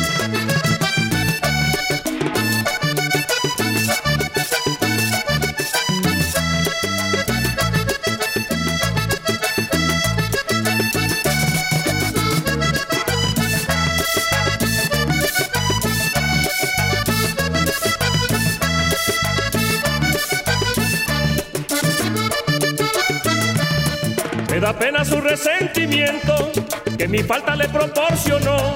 Da 24.64 24.72
pena 24.72 25.04
su 25.04 25.20
resentimiento, 25.20 26.50
que 26.98 27.06
mi 27.06 27.22
falta 27.22 27.54
le 27.54 27.68
proporcionó. 27.68 28.76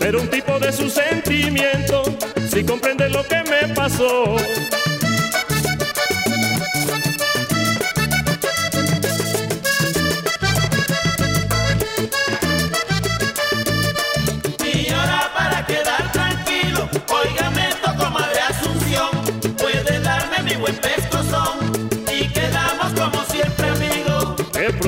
Pero 0.00 0.20
un 0.20 0.28
tipo 0.28 0.58
de 0.58 0.72
su 0.72 0.90
sentimiento, 0.90 2.02
si 2.50 2.64
comprende 2.64 3.08
lo 3.10 3.22
que 3.22 3.40
me 3.44 3.72
pasó. 3.74 4.34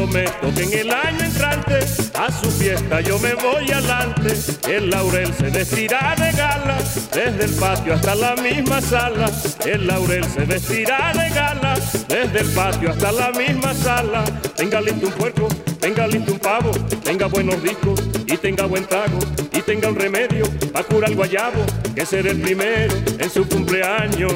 Prometo 0.06 0.54
que 0.54 0.62
en 0.62 0.72
el 0.72 0.90
año 0.90 1.24
entrante 1.24 1.78
a 2.14 2.30
su 2.30 2.50
fiesta 2.50 3.00
yo 3.00 3.18
me 3.18 3.34
voy 3.34 3.70
adelante. 3.70 4.34
El 4.68 4.90
laurel 4.90 5.32
se 5.34 5.50
vestirá 5.50 6.14
de 6.16 6.32
gala, 6.32 6.78
desde 7.12 7.44
el 7.44 7.52
patio 7.52 7.94
hasta 7.94 8.14
la 8.14 8.34
misma 8.36 8.80
sala. 8.80 9.30
El 9.64 9.86
laurel 9.86 10.24
se 10.24 10.44
vestirá 10.44 11.12
de 11.12 11.30
gala, 11.30 11.74
desde 12.08 12.40
el 12.40 12.48
patio 12.54 12.90
hasta 12.90 13.12
la 13.12 13.30
misma 13.32 13.74
sala. 13.74 14.24
Tenga 14.56 14.80
listo 14.80 15.06
un 15.06 15.12
puerco, 15.12 15.48
tenga 15.80 16.06
listo 16.06 16.32
un 16.32 16.38
pavo, 16.38 16.70
tenga 17.02 17.26
buenos 17.26 17.62
discos 17.62 18.00
y 18.26 18.36
tenga 18.36 18.66
buen 18.66 18.86
trago. 18.86 19.18
Y 19.52 19.62
tenga 19.62 19.88
un 19.88 19.96
remedio 19.96 20.44
para 20.72 20.84
curar 20.84 21.14
guayabo, 21.14 21.64
que 21.94 22.04
será 22.06 22.30
el 22.30 22.40
primero 22.40 22.94
en 23.18 23.30
su 23.30 23.46
cumpleaños. 23.48 24.32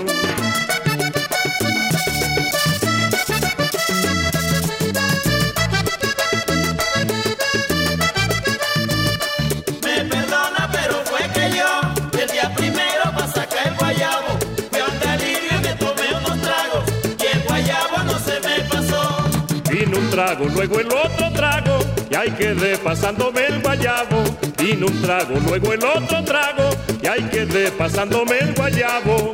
Trago, 20.41 20.55
luego 20.55 20.81
el 20.81 20.87
otro 20.87 21.33
trago, 21.33 21.79
y 22.11 22.15
ahí 22.15 22.31
quedé 22.33 22.77
pasándome 22.79 23.47
el 23.47 23.61
guayabo. 23.61 24.25
Vino 24.59 24.87
un 24.87 25.03
trago, 25.03 25.39
luego 25.47 25.73
el 25.73 25.85
otro 25.85 26.25
trago, 26.25 26.71
y 27.03 27.07
ahí 27.07 27.23
quedé 27.31 27.71
pasándome 27.73 28.39
el 28.39 28.55
guayabo. 28.55 29.33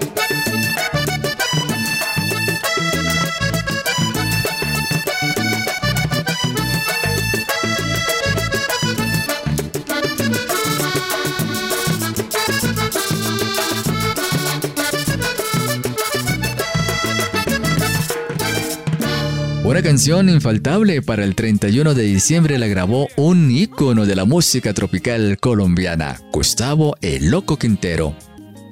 Una 19.77 19.83
canción 19.83 20.31
infaltable 20.31 21.03
para 21.03 21.23
el 21.23 21.35
31 21.35 21.93
de 21.93 22.05
diciembre 22.05 22.57
la 22.57 22.67
grabó 22.67 23.09
un 23.17 23.51
ícono 23.51 24.07
de 24.07 24.17
la 24.17 24.25
música 24.25 24.73
tropical 24.73 25.37
colombiana, 25.39 26.19
Gustavo 26.33 26.97
El 27.03 27.31
Loco 27.31 27.59
Quintero. 27.59 28.17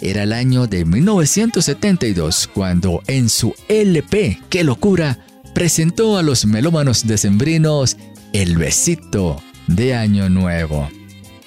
Era 0.00 0.22
el 0.22 0.32
año 0.32 0.66
de 0.66 0.86
1972 0.86 2.48
cuando 2.54 3.02
en 3.06 3.28
su 3.28 3.54
LP 3.68 4.40
¡Qué 4.48 4.64
locura! 4.64 5.18
presentó 5.54 6.16
a 6.16 6.22
los 6.22 6.46
melómanos 6.46 7.06
decembrinos 7.06 7.98
El 8.32 8.56
Besito 8.56 9.42
de 9.66 9.94
Año 9.94 10.30
Nuevo. 10.30 10.88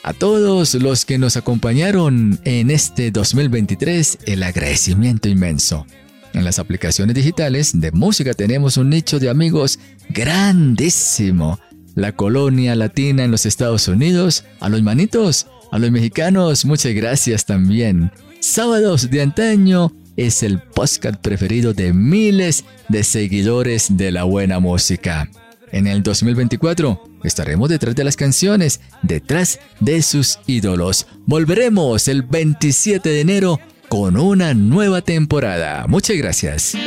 A 0.04 0.14
todos 0.14 0.76
los 0.76 1.04
que 1.04 1.18
nos 1.18 1.36
acompañaron 1.36 2.40
en 2.44 2.70
este 2.70 3.10
2023, 3.10 4.20
el 4.28 4.44
agradecimiento 4.44 5.30
inmenso. 5.30 5.88
En 6.34 6.44
las 6.44 6.60
aplicaciones 6.60 7.16
digitales 7.16 7.80
de 7.80 7.92
música 7.92 8.34
tenemos 8.34 8.78
un 8.78 8.90
nicho 8.90 9.20
de 9.20 9.30
amigos 9.30 9.80
grandísimo. 10.10 11.60
La 11.96 12.12
colonia 12.12 12.76
latina 12.76 13.24
en 13.24 13.32
los 13.32 13.46
Estados 13.46 13.88
Unidos, 13.88 14.46
a 14.60 14.70
los 14.70 14.84
manitos, 14.84 15.48
a 15.72 15.80
los 15.80 15.90
mexicanos, 15.92 16.66
muchas 16.66 16.94
gracias 16.94 17.46
también. 17.46 18.12
Sábados 18.40 19.10
de 19.10 19.22
antaño, 19.22 19.92
es 20.18 20.42
el 20.42 20.60
podcast 20.60 21.22
preferido 21.22 21.74
de 21.74 21.94
miles 21.94 22.66
de 22.90 23.04
seguidores 23.04 23.98
de 23.98 24.12
la 24.12 24.24
buena 24.24 24.60
música. 24.60 25.30
En 25.72 25.86
el 25.86 26.02
2024 26.02 27.20
estaremos 27.24 27.70
detrás 27.70 27.96
de 27.96 28.04
las 28.04 28.16
canciones, 28.16 28.82
detrás 29.04 29.60
de 29.80 30.02
sus 30.02 30.40
ídolos. 30.48 31.08
Volveremos 31.26 32.08
el 32.08 32.24
27 32.24 33.08
de 33.08 33.22
enero 33.22 33.60
con 33.88 34.18
una 34.18 34.54
nueva 34.54 35.02
temporada. 35.02 35.86
Muchas 35.88 36.18
gracias. 36.18 36.76
Y 36.76 36.80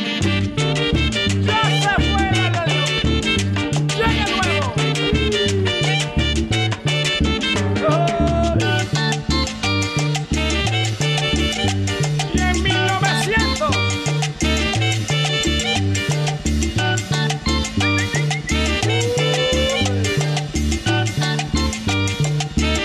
en 12.41 12.63
1900 12.63 13.77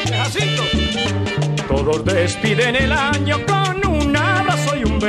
Jacinto. 0.10 0.64
Todos 1.68 2.06
despiden 2.06 2.76
el 2.76 2.92
año 2.92 3.46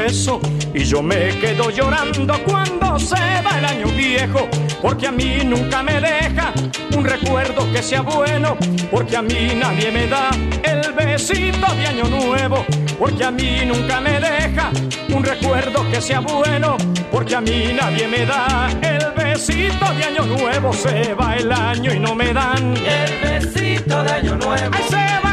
Y 0.08 0.84
yo 0.84 1.02
me 1.02 1.30
quedo 1.40 1.68
llorando 1.70 2.34
cuando 2.44 2.96
se 2.96 3.16
va 3.16 3.58
el 3.58 3.64
año 3.64 3.88
viejo 3.88 4.48
Porque 4.80 5.08
a 5.08 5.10
mí 5.10 5.38
nunca 5.44 5.82
me 5.82 6.00
deja 6.00 6.52
un 6.96 7.04
recuerdo 7.04 7.66
que 7.72 7.82
sea 7.82 8.02
bueno 8.02 8.56
Porque 8.88 9.16
a 9.16 9.22
mí 9.22 9.52
nadie 9.56 9.90
me 9.90 10.06
da 10.06 10.30
el 10.62 10.92
besito 10.92 11.66
de 11.74 11.86
año 11.88 12.04
nuevo 12.04 12.64
Porque 13.00 13.24
a 13.24 13.32
mí 13.32 13.66
nunca 13.66 14.00
me 14.00 14.20
deja 14.20 14.70
un 15.12 15.24
recuerdo 15.24 15.84
que 15.90 16.00
sea 16.00 16.20
bueno 16.20 16.76
Porque 17.10 17.34
a 17.34 17.40
mí 17.40 17.72
nadie 17.74 18.06
me 18.06 18.24
da 18.24 18.68
el 18.82 19.12
besito 19.12 19.92
de 19.92 20.04
año 20.04 20.24
nuevo 20.24 20.72
Se 20.72 21.14
va 21.14 21.34
el 21.34 21.50
año 21.50 21.92
y 21.92 21.98
no 21.98 22.14
me 22.14 22.32
dan 22.32 22.76
el 22.76 23.40
besito 23.40 24.04
de 24.04 24.12
año 24.12 24.36
nuevo 24.36 25.25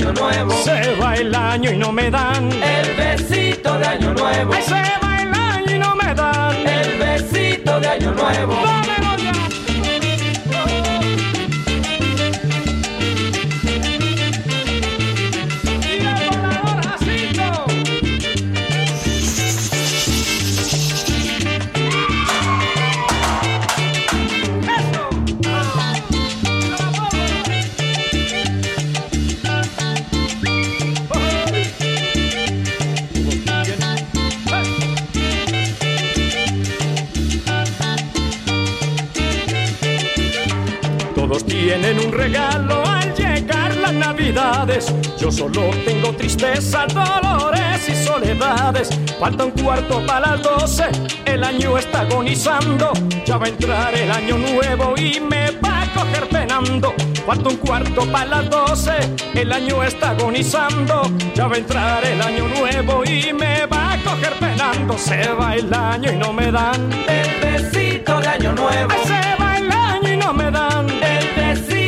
año 0.00 0.12
nuevo. 0.12 0.52
Se 0.52 0.96
va 0.96 1.14
el 1.14 1.34
año 1.34 1.72
y 1.72 1.76
no 1.76 1.92
me 1.92 2.10
dan. 2.10 2.50
El 2.52 2.94
besito 2.96 3.78
de 3.78 3.86
año 3.86 4.14
nuevo. 4.14 4.52
Ay, 4.54 4.62
se 4.62 4.74
va 4.74 5.22
el 5.22 5.34
año 5.34 5.76
y 5.76 5.78
no 5.78 5.96
me 5.96 6.14
dan. 6.14 6.56
El 6.66 6.98
besito 6.98 7.80
de 7.80 7.88
año 7.88 8.12
nuevo 8.12 9.09
Tienen 41.90 42.06
un 42.06 42.12
regalo 42.12 42.86
al 42.86 43.12
llegar 43.16 43.74
las 43.74 43.92
navidades. 43.92 44.94
Yo 45.18 45.32
solo 45.32 45.70
tengo 45.84 46.14
tristeza, 46.14 46.86
dolores 46.86 47.88
y 47.88 47.96
soledades. 48.06 48.90
Falta 49.18 49.46
un 49.46 49.50
cuarto 49.50 50.00
para 50.06 50.36
las 50.36 50.42
doce, 50.44 50.84
el 51.24 51.42
año 51.42 51.76
está 51.76 52.02
agonizando. 52.02 52.92
Ya 53.26 53.38
va 53.38 53.46
a 53.46 53.48
entrar 53.48 53.92
el 53.92 54.08
año 54.08 54.38
nuevo 54.38 54.94
y 54.96 55.18
me 55.18 55.50
va 55.50 55.82
a 55.82 55.92
coger 55.92 56.28
penando. 56.28 56.94
Falta 57.26 57.48
un 57.48 57.56
cuarto 57.56 58.06
para 58.12 58.26
las 58.26 58.50
doce, 58.50 58.92
el 59.34 59.50
año 59.50 59.82
está 59.82 60.10
agonizando. 60.10 61.02
Ya 61.34 61.48
va 61.48 61.56
a 61.56 61.58
entrar 61.58 62.04
el 62.04 62.22
año 62.22 62.46
nuevo 62.46 63.02
y 63.04 63.32
me 63.32 63.66
va 63.66 63.94
a 63.94 63.98
coger 64.04 64.34
penando. 64.34 64.96
Se 64.96 65.28
va 65.32 65.56
el 65.56 65.74
año 65.74 66.12
y 66.12 66.16
no 66.16 66.32
me 66.32 66.52
dan 66.52 66.88
el 67.08 67.40
besito 67.40 68.20
de 68.20 68.28
año 68.28 68.52
nuevo. 68.52 68.92
Se 69.06 69.42
va 69.42 69.58
el 69.58 69.72
año 69.72 70.12
y 70.12 70.16
no 70.18 70.32
me 70.32 70.52
dan 70.52 70.88
el 70.88 71.34
besito 71.34 71.79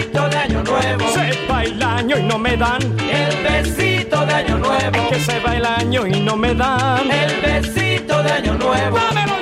nuevo. 0.82 1.12
Se 1.12 1.46
va 1.50 1.62
el 1.64 1.82
año 1.82 2.18
y 2.18 2.22
no 2.22 2.38
me 2.38 2.56
dan 2.56 2.82
el 2.98 3.42
besito 3.42 4.26
de 4.26 4.34
año 4.34 4.58
nuevo. 4.58 4.96
Es 4.96 5.08
que 5.08 5.20
se 5.20 5.40
va 5.40 5.56
el 5.56 5.64
año 5.64 6.06
y 6.06 6.20
no 6.20 6.36
me 6.36 6.54
dan 6.54 7.10
el 7.10 7.40
besito 7.40 8.22
de 8.22 8.32
año 8.32 8.54
nuevo. 8.54 8.96
¡Dámelo 8.96 9.41